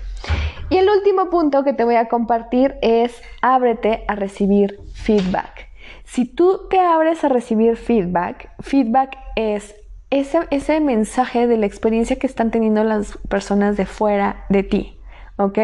Y 0.69 0.77
el 0.77 0.89
último 0.89 1.29
punto 1.29 1.63
que 1.63 1.73
te 1.73 1.83
voy 1.83 1.95
a 1.95 2.07
compartir 2.07 2.75
es 2.81 3.21
ábrete 3.41 4.03
a 4.07 4.15
recibir 4.15 4.79
feedback. 4.93 5.67
Si 6.03 6.25
tú 6.25 6.67
te 6.69 6.79
abres 6.79 7.23
a 7.23 7.29
recibir 7.29 7.77
feedback, 7.77 8.49
feedback 8.59 9.17
es 9.35 9.75
ese, 10.09 10.79
mensaje 10.79 11.47
de 11.47 11.57
la 11.57 11.65
experiencia 11.65 12.15
que 12.17 12.27
están 12.27 12.51
teniendo 12.51 12.83
las 12.83 13.17
personas 13.29 13.77
de 13.77 13.85
fuera 13.85 14.45
de 14.49 14.63
ti, 14.63 14.97
¿ok? 15.37 15.57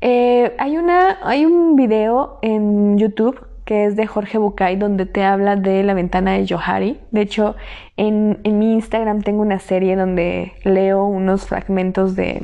Eh, 0.00 0.54
hay, 0.58 0.76
una, 0.76 1.18
hay 1.22 1.44
un 1.44 1.76
video 1.76 2.38
en 2.42 2.98
YouTube 2.98 3.46
que 3.64 3.84
es 3.84 3.94
de 3.94 4.06
Jorge 4.06 4.38
Bucay, 4.38 4.76
donde 4.76 5.06
te 5.06 5.22
habla 5.22 5.54
de 5.54 5.84
la 5.84 5.94
ventana 5.94 6.32
de 6.32 6.46
Johari. 6.48 6.98
De 7.12 7.20
hecho, 7.20 7.54
en, 7.96 8.40
mi 8.44 8.72
Instagram 8.72 9.22
tengo 9.22 9.42
una 9.42 9.60
serie 9.60 9.94
donde 9.94 10.52
leo 10.64 11.04
unos 11.04 11.46
fragmentos 11.46 12.16
de, 12.16 12.42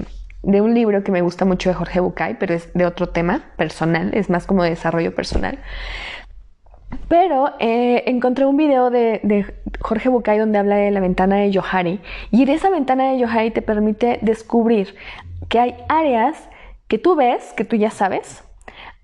de, 0.48 0.61
un 0.61 0.74
libro 0.74 1.04
que 1.04 1.12
me 1.12 1.22
gusta 1.22 1.44
mucho 1.44 1.68
de 1.68 1.74
Jorge 1.74 2.00
Bucay, 2.00 2.37
pero 2.38 2.54
es 2.54 2.72
de 2.74 2.87
otro 2.87 3.08
tema 3.08 3.42
personal, 3.56 4.11
es 4.14 4.30
más 4.30 4.46
como 4.46 4.62
de 4.62 4.70
desarrollo 4.70 5.14
personal. 5.14 5.58
Pero 7.08 7.52
eh, 7.58 8.04
encontré 8.06 8.46
un 8.46 8.56
video 8.56 8.90
de, 8.90 9.46
Jorge 9.80 10.08
Bucay 10.08 10.38
donde 10.38 10.58
habla 10.58 10.76
de 10.76 10.90
la 10.90 11.00
ventana 11.00 11.37
de 11.37 11.52
Johari 11.52 12.00
y 12.30 12.50
esa 12.50 12.70
ventana 12.70 13.12
de 13.12 13.22
Johari 13.22 13.50
te 13.50 13.62
permite 13.62 14.18
descubrir 14.22 14.94
que 15.48 15.58
hay 15.58 15.74
áreas 15.88 16.48
que 16.88 16.98
tú 16.98 17.14
ves, 17.14 17.52
que 17.54 17.64
tú 17.64 17.76
ya 17.76 17.90
sabes, 17.90 18.44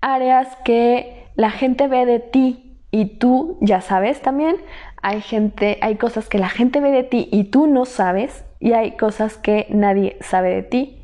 áreas 0.01 0.55
que 0.63 1.27
la 1.35 1.51
gente 1.51 1.87
ve 1.87 2.05
de 2.05 2.19
ti 2.19 2.79
y 2.91 3.17
tú 3.17 3.57
ya 3.61 3.81
sabes 3.81 4.21
también, 4.21 4.57
hay 5.01 5.21
gente, 5.21 5.77
hay 5.81 5.95
cosas 5.95 6.27
que 6.27 6.39
la 6.39 6.49
gente 6.49 6.79
ve 6.79 6.91
de 6.91 7.03
ti 7.03 7.29
y 7.31 7.45
tú 7.45 7.67
no 7.67 7.85
sabes 7.85 8.45
y 8.59 8.73
hay 8.73 8.97
cosas 8.97 9.37
que 9.37 9.67
nadie 9.69 10.17
sabe 10.21 10.55
de 10.55 10.63
ti 10.63 10.94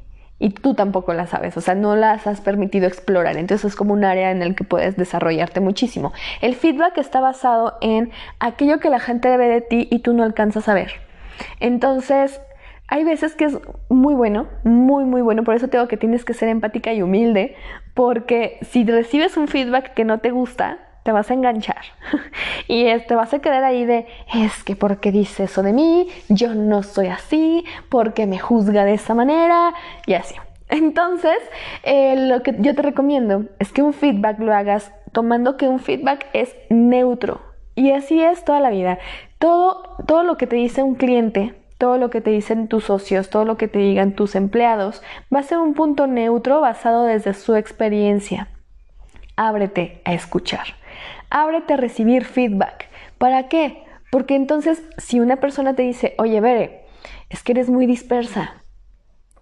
y 0.41 0.49
tú 0.49 0.73
tampoco 0.73 1.13
las 1.13 1.30
sabes, 1.30 1.56
o 1.56 1.62
sea, 1.62 1.75
no 1.75 1.95
las 1.95 2.25
has 2.25 2.41
permitido 2.41 2.88
explorar. 2.88 3.38
Entonces 3.38 3.71
es 3.71 3.75
como 3.75 3.93
un 3.93 4.04
área 4.04 4.32
en 4.32 4.41
el 4.41 4.56
que 4.56 4.63
puedes 4.63 4.97
desarrollarte 4.97 5.60
muchísimo. 5.60 6.13
El 6.41 6.56
feedback 6.56 6.97
está 6.97 7.21
basado 7.21 7.77
en 7.80 8.10
aquello 8.39 8.80
que 8.80 8.89
la 8.89 8.99
gente 8.99 9.38
ve 9.38 9.47
de 9.47 9.62
ti 9.62 9.88
y 9.91 9.99
tú 9.99 10.13
no 10.13 10.23
alcanzas 10.23 10.67
a 10.67 10.73
ver. 10.73 10.93
Entonces, 11.60 12.41
hay 12.88 13.04
veces 13.04 13.36
que 13.36 13.45
es 13.45 13.60
muy 13.88 14.15
bueno, 14.15 14.47
muy, 14.63 15.06
muy 15.06 15.21
bueno. 15.21 15.43
Por 15.43 15.54
eso 15.54 15.67
tengo 15.67 15.88
que 15.88 15.95
tienes 15.95 16.25
que 16.25 16.34
ser 16.34 16.49
empática 16.49 16.91
y 16.91 17.04
humilde, 17.04 17.56
porque 17.93 18.58
si 18.63 18.84
recibes 18.84 19.38
un 19.38 19.47
feedback 19.47 19.93
que 19.93 20.06
no 20.06 20.21
te 20.21 20.32
gusta, 20.32 20.80
te 21.03 21.11
vas 21.11 21.31
a 21.31 21.33
enganchar 21.33 21.81
y 22.67 22.85
te 22.99 23.15
vas 23.15 23.33
a 23.33 23.39
quedar 23.39 23.63
ahí 23.63 23.85
de 23.85 24.07
es 24.33 24.63
que 24.63 24.75
porque 24.75 25.11
dice 25.11 25.45
eso 25.45 25.63
de 25.63 25.73
mí, 25.73 26.07
yo 26.29 26.53
no 26.53 26.83
soy 26.83 27.07
así, 27.07 27.65
porque 27.89 28.27
me 28.27 28.39
juzga 28.39 28.85
de 28.85 28.93
esa 28.93 29.13
manera 29.13 29.73
y 30.05 30.13
así. 30.13 30.35
Entonces, 30.69 31.37
eh, 31.83 32.15
lo 32.15 32.43
que 32.43 32.55
yo 32.59 32.73
te 32.75 32.81
recomiendo 32.81 33.45
es 33.59 33.71
que 33.73 33.81
un 33.81 33.93
feedback 33.93 34.39
lo 34.39 34.53
hagas 34.53 34.93
tomando 35.11 35.57
que 35.57 35.67
un 35.67 35.79
feedback 35.79 36.27
es 36.31 36.55
neutro 36.69 37.41
y 37.75 37.91
así 37.91 38.21
es 38.21 38.45
toda 38.45 38.61
la 38.61 38.69
vida. 38.69 38.97
Todo, 39.37 39.97
todo 40.07 40.23
lo 40.23 40.37
que 40.37 40.47
te 40.47 40.55
dice 40.55 40.81
un 40.81 40.95
cliente, 40.95 41.55
todo 41.77 41.97
lo 41.97 42.10
que 42.10 42.21
te 42.21 42.29
dicen 42.29 42.69
tus 42.69 42.85
socios, 42.85 43.29
todo 43.29 43.43
lo 43.43 43.58
que 43.58 43.67
te 43.67 43.79
digan 43.79 44.13
tus 44.13 44.35
empleados, 44.35 45.02
va 45.33 45.39
a 45.39 45.43
ser 45.43 45.58
un 45.58 45.73
punto 45.73 46.08
neutro 46.08 46.62
basado 46.62 47.04
desde 47.04 47.33
su 47.33 47.56
experiencia. 47.56 48.47
Ábrete 49.35 50.02
a 50.06 50.13
escuchar 50.13 50.81
ábrete 51.32 51.73
a 51.73 51.77
recibir 51.77 52.25
feedback. 52.25 52.90
¿Para 53.17 53.48
qué? 53.48 53.84
Porque 54.12 54.36
entonces 54.36 54.84
si 54.98 55.19
una 55.19 55.38
persona 55.38 55.73
te 55.73 55.84
dice, 55.84 56.13
oye, 56.17 56.40
Bere, 56.42 56.86
es 57.29 57.42
que 57.42 57.54
eres 57.54 57.69
muy 57.69 57.88
dispersa. 57.88 58.63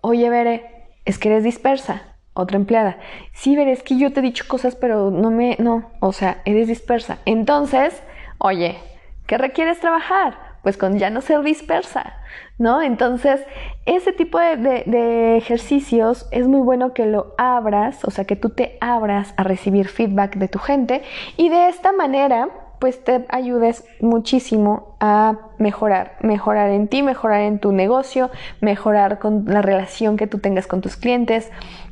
Oye, 0.01 0.29
Bere, 0.29 0.89
es 1.05 1.17
que 1.17 1.29
eres 1.29 1.43
dispersa. 1.43 2.15
Otra 2.33 2.57
empleada. 2.57 2.99
Sí, 3.33 3.55
Bere, 3.55 3.71
es 3.71 3.83
que 3.83 3.97
yo 3.97 4.13
te 4.13 4.19
he 4.19 4.23
dicho 4.23 4.45
cosas, 4.47 4.75
pero 4.75 5.11
no 5.11 5.31
me, 5.31 5.57
no, 5.59 5.91
o 5.99 6.13
sea, 6.13 6.41
eres 6.45 6.67
dispersa. 6.67 7.17
Entonces, 7.25 8.01
oye, 8.37 8.77
¿qué 9.25 9.37
requieres 9.37 9.79
trabajar? 9.79 10.37
Pues 10.63 10.77
con 10.77 10.97
ya 10.99 11.09
no 11.09 11.21
ser 11.21 11.41
dispersa, 11.41 12.13
¿no? 12.59 12.81
Entonces, 12.81 13.41
ese 13.85 14.13
tipo 14.13 14.37
de, 14.37 14.83
de, 14.85 15.37
ejercicios 15.37 16.27
es 16.31 16.47
muy 16.47 16.61
bueno 16.61 16.93
que 16.93 17.05
lo 17.05 17.33
abras, 17.37 18.03
o 18.05 18.11
sea, 18.11 18.25
que 18.25 18.35
tú 18.35 18.49
te 18.49 18.77
abras 18.81 19.33
a 19.37 19.43
recibir 19.43 19.87
feedback 19.87 20.35
de 20.35 20.47
tu 20.47 20.59
gente 20.59 21.01
y 21.37 21.49
de 21.49 21.69
esta 21.69 21.91
manera 21.91 22.49
pues 22.79 23.03
te 23.03 23.25
ayudes 23.29 23.83
muchísimo 23.99 24.95
a 25.01 25.37
mejorar, 25.57 26.15
mejorar 26.21 26.69
en 26.69 26.87
ti, 26.87 27.03
mejorar 27.03 27.41
en 27.41 27.59
tu 27.59 27.73
negocio, 27.73 28.31
mejorar 28.61 29.19
con 29.19 29.45
la 29.47 29.61
relación 29.61 30.15
que 30.15 30.27
tú 30.27 30.39
tengas 30.39 30.65
con 30.65 30.79
tus 30.79 30.95
clientes, 30.95 31.51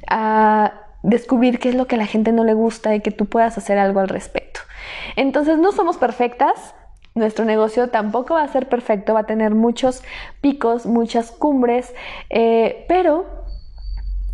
a 0.09 0.73
descubrir 1.03 1.59
qué 1.59 1.69
es 1.69 1.75
lo 1.75 1.87
que 1.87 1.95
a 1.95 1.97
la 1.97 2.05
gente 2.05 2.31
no 2.31 2.45
le 2.45 2.53
gusta 2.53 2.95
y 2.95 3.01
que 3.01 3.11
tú 3.11 3.25
puedas 3.25 3.57
hacer 3.57 3.77
algo 3.77 3.99
al 3.99 4.07
respecto. 4.07 4.61
Entonces 5.17 5.57
no 5.57 5.73
somos 5.73 5.97
perfectas, 5.97 6.73
nuestro 7.17 7.45
negocio 7.45 7.89
tampoco 7.89 8.35
va 8.35 8.43
a 8.43 8.47
ser 8.47 8.69
perfecto, 8.69 9.13
va 9.13 9.21
a 9.21 9.25
tener 9.25 9.55
muchos 9.55 10.03
picos, 10.41 10.85
muchas 10.85 11.31
cumbres, 11.31 11.93
eh, 12.29 12.85
pero 12.87 13.25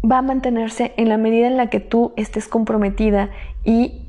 va 0.10 0.20
a 0.20 0.22
mantenerse 0.22 0.94
en 0.98 1.10
la 1.10 1.18
medida 1.18 1.48
en 1.48 1.58
la 1.58 1.70
que 1.70 1.80
tú 1.80 2.14
estés 2.18 2.48
comprometida 2.48 3.30
y 3.64 4.08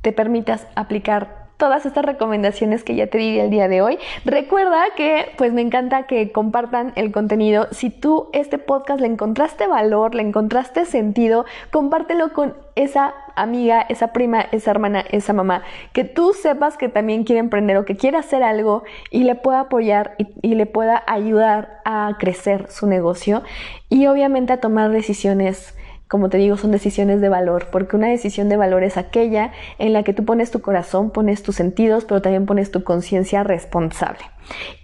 te 0.00 0.12
permitas 0.12 0.66
aplicar 0.74 1.41
todas 1.62 1.86
estas 1.86 2.04
recomendaciones 2.04 2.82
que 2.82 2.96
ya 2.96 3.06
te 3.06 3.18
di 3.18 3.38
el 3.38 3.48
día 3.48 3.68
de 3.68 3.82
hoy. 3.82 3.96
Recuerda 4.24 4.82
que 4.96 5.26
pues 5.38 5.52
me 5.52 5.60
encanta 5.60 6.08
que 6.08 6.32
compartan 6.32 6.92
el 6.96 7.12
contenido. 7.12 7.68
Si 7.70 7.88
tú 7.88 8.30
este 8.32 8.58
podcast 8.58 9.00
le 9.00 9.06
encontraste 9.06 9.68
valor, 9.68 10.16
le 10.16 10.22
encontraste 10.22 10.84
sentido, 10.86 11.44
compártelo 11.70 12.32
con 12.32 12.56
esa 12.74 13.14
amiga, 13.36 13.80
esa 13.88 14.12
prima, 14.12 14.40
esa 14.50 14.72
hermana, 14.72 15.04
esa 15.12 15.34
mamá, 15.34 15.62
que 15.92 16.02
tú 16.02 16.32
sepas 16.32 16.76
que 16.76 16.88
también 16.88 17.22
quiere 17.22 17.38
emprender 17.38 17.76
o 17.76 17.84
que 17.84 17.96
quiere 17.96 18.18
hacer 18.18 18.42
algo 18.42 18.82
y 19.12 19.22
le 19.22 19.36
pueda 19.36 19.60
apoyar 19.60 20.16
y, 20.18 20.26
y, 20.42 20.56
le 20.56 20.66
pueda 20.66 21.04
ayudar 21.06 21.80
a 21.84 22.16
crecer 22.18 22.72
su 22.72 22.88
negocio 22.88 23.44
y 23.88 24.08
obviamente 24.08 24.52
a 24.52 24.60
tomar 24.60 24.90
decisiones 24.90 25.76
como 26.12 26.28
te 26.28 26.36
digo, 26.36 26.58
son 26.58 26.72
decisiones 26.72 27.22
de 27.22 27.30
valor, 27.30 27.68
porque 27.72 27.96
una 27.96 28.08
decisión 28.08 28.50
de 28.50 28.58
valor 28.58 28.84
es 28.84 28.98
aquella 28.98 29.50
en 29.78 29.94
la 29.94 30.02
que 30.02 30.12
tú 30.12 30.26
pones 30.26 30.50
tu 30.50 30.60
corazón, 30.60 31.08
pones 31.08 31.42
tus 31.42 31.56
sentidos, 31.56 32.04
pero 32.04 32.20
también 32.20 32.44
pones 32.44 32.70
tu 32.70 32.84
conciencia 32.84 33.44
responsable. 33.44 34.20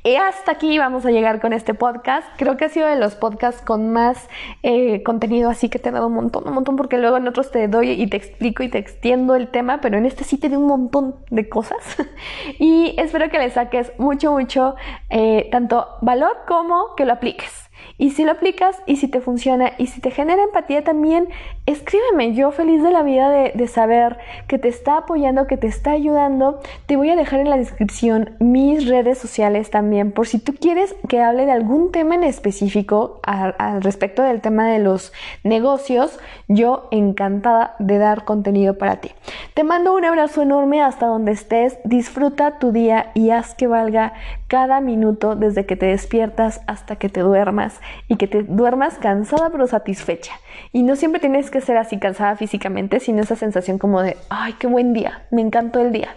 Y 0.04 0.14
hasta 0.14 0.52
aquí 0.52 0.78
vamos 0.78 1.04
a 1.04 1.10
llegar 1.10 1.42
con 1.42 1.52
este 1.52 1.74
podcast. 1.74 2.26
Creo 2.38 2.56
que 2.56 2.64
ha 2.64 2.70
sido 2.70 2.86
de 2.86 2.96
los 2.96 3.14
podcasts 3.14 3.60
con 3.60 3.92
más 3.92 4.26
eh, 4.62 5.02
contenido, 5.02 5.50
así 5.50 5.68
que 5.68 5.78
te 5.78 5.90
he 5.90 5.92
dado 5.92 6.06
un 6.06 6.14
montón, 6.14 6.48
un 6.48 6.54
montón, 6.54 6.76
porque 6.76 6.96
luego 6.96 7.18
en 7.18 7.28
otros 7.28 7.50
te 7.50 7.68
doy 7.68 7.90
y 7.90 8.06
te 8.06 8.16
explico 8.16 8.62
y 8.62 8.70
te 8.70 8.78
extiendo 8.78 9.34
el 9.34 9.48
tema, 9.48 9.82
pero 9.82 9.98
en 9.98 10.06
este 10.06 10.24
sí 10.24 10.38
te 10.38 10.48
doy 10.48 10.56
un 10.56 10.66
montón 10.66 11.16
de 11.28 11.46
cosas. 11.46 11.76
y 12.58 12.94
espero 12.96 13.28
que 13.28 13.38
le 13.38 13.50
saques 13.50 13.92
mucho, 13.98 14.32
mucho, 14.32 14.76
eh, 15.10 15.50
tanto 15.52 15.88
valor 16.00 16.38
como 16.48 16.94
que 16.96 17.04
lo 17.04 17.12
apliques. 17.12 17.67
Y 17.98 18.10
si 18.10 18.24
lo 18.24 18.32
aplicas 18.32 18.80
y 18.86 18.96
si 18.96 19.08
te 19.08 19.20
funciona 19.20 19.72
y 19.76 19.88
si 19.88 20.00
te 20.00 20.10
genera 20.10 20.42
empatía 20.42 20.84
también, 20.84 21.28
escríbeme. 21.66 22.34
Yo 22.34 22.52
feliz 22.52 22.82
de 22.82 22.90
la 22.90 23.02
vida 23.02 23.28
de, 23.30 23.68
saber 23.68 24.18
que 24.46 24.58
te 24.58 24.68
está 24.68 24.98
apoyando, 24.98 25.46
que 25.46 25.56
te 25.56 25.66
está 25.66 25.90
ayudando. 25.90 26.60
Te 26.86 26.96
voy 26.96 27.10
a 27.10 27.16
dejar 27.16 27.40
en 27.40 27.50
la 27.50 27.56
descripción 27.56 28.36
mis 28.38 28.88
redes 28.88 29.18
sociales 29.18 29.70
también 29.70 30.12
por 30.12 30.26
si 30.26 30.38
tú 30.38 30.54
quieres 30.54 30.94
que 31.08 31.20
hable 31.20 31.44
de 31.44 31.52
algún 31.52 31.92
tema 31.92 32.14
en 32.14 32.24
específico 32.24 33.20
al 33.22 33.82
respecto 33.82 34.22
del 34.22 34.40
tema 34.40 34.68
de 34.68 34.78
los 34.78 35.12
negocios. 35.42 36.18
Yo 36.46 36.88
encantada 36.90 37.74
de 37.78 37.98
dar 37.98 38.24
contenido 38.24 38.78
para 38.78 39.00
ti. 39.00 39.10
Te 39.54 39.64
mando 39.64 39.94
un 39.94 40.04
abrazo 40.04 40.42
enorme 40.42 40.82
hasta 40.82 41.06
donde 41.06 41.32
estés. 41.32 41.78
Disfruta 41.84 42.58
tu 42.58 42.72
día 42.72 43.10
y 43.14 43.30
haz 43.30 43.54
que 43.54 43.66
valga 43.66 44.14
cada 44.48 44.80
minuto 44.80 45.36
desde 45.36 45.66
que 45.66 45.76
te 45.76 45.86
despiertas 45.86 46.62
hasta 46.66 46.96
que 46.96 47.10
te 47.10 47.20
duermas 47.20 47.80
y 48.08 48.16
que 48.16 48.26
te 48.26 48.42
duermas 48.42 48.98
cansada 48.98 49.50
pero 49.50 49.66
satisfecha. 49.66 50.32
Y 50.72 50.82
no 50.82 50.96
siempre 50.96 51.20
tienes 51.20 51.50
que 51.50 51.60
ser 51.60 51.76
así 51.76 51.98
cansada 51.98 52.34
físicamente, 52.34 52.98
sino 52.98 53.20
esa 53.20 53.36
sensación 53.36 53.78
como 53.78 54.02
de, 54.02 54.16
ay, 54.30 54.54
qué 54.58 54.66
buen 54.66 54.94
día, 54.94 55.26
me 55.30 55.42
encantó 55.42 55.80
el 55.80 55.92
día. 55.92 56.16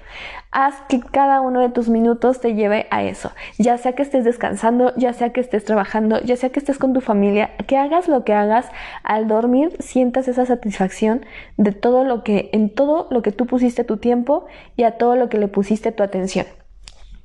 Haz 0.49 0.75
que 0.87 1.01
cada 1.01 1.41
uno 1.41 1.59
de 1.59 1.69
tus 1.69 1.89
minutos 1.89 2.39
te 2.39 2.55
lleve 2.55 2.87
a 2.89 3.03
eso, 3.03 3.31
ya 3.57 3.77
sea 3.77 3.93
que 3.93 4.01
estés 4.01 4.25
descansando, 4.25 4.93
ya 4.95 5.13
sea 5.13 5.31
que 5.31 5.39
estés 5.39 5.63
trabajando, 5.63 6.21
ya 6.21 6.35
sea 6.35 6.49
que 6.49 6.59
estés 6.59 6.77
con 6.77 6.93
tu 6.93 6.99
familia, 6.99 7.51
que 7.67 7.77
hagas 7.77 8.07
lo 8.07 8.23
que 8.23 8.33
hagas, 8.33 8.69
al 9.03 9.27
dormir 9.27 9.75
sientas 9.79 10.27
esa 10.27 10.45
satisfacción 10.45 11.25
de 11.57 11.71
todo 11.71 12.03
lo 12.03 12.23
que, 12.23 12.49
en 12.53 12.73
todo 12.73 13.07
lo 13.11 13.21
que 13.21 13.31
tú 13.31 13.45
pusiste 13.45 13.83
tu 13.83 13.97
tiempo 13.97 14.45
y 14.75 14.83
a 14.83 14.97
todo 14.97 15.15
lo 15.15 15.29
que 15.29 15.37
le 15.37 15.47
pusiste 15.47 15.91
tu 15.91 16.03
atención. 16.03 16.45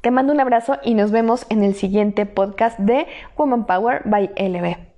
Te 0.06 0.12
mando 0.12 0.32
un 0.32 0.38
abrazo 0.38 0.78
y 0.84 0.94
nos 0.94 1.10
vemos 1.10 1.46
en 1.48 1.64
el 1.64 1.74
siguiente 1.74 2.26
podcast 2.26 2.78
de 2.78 3.08
Woman 3.36 3.66
Power 3.66 4.02
by 4.04 4.30
LB. 4.36 4.95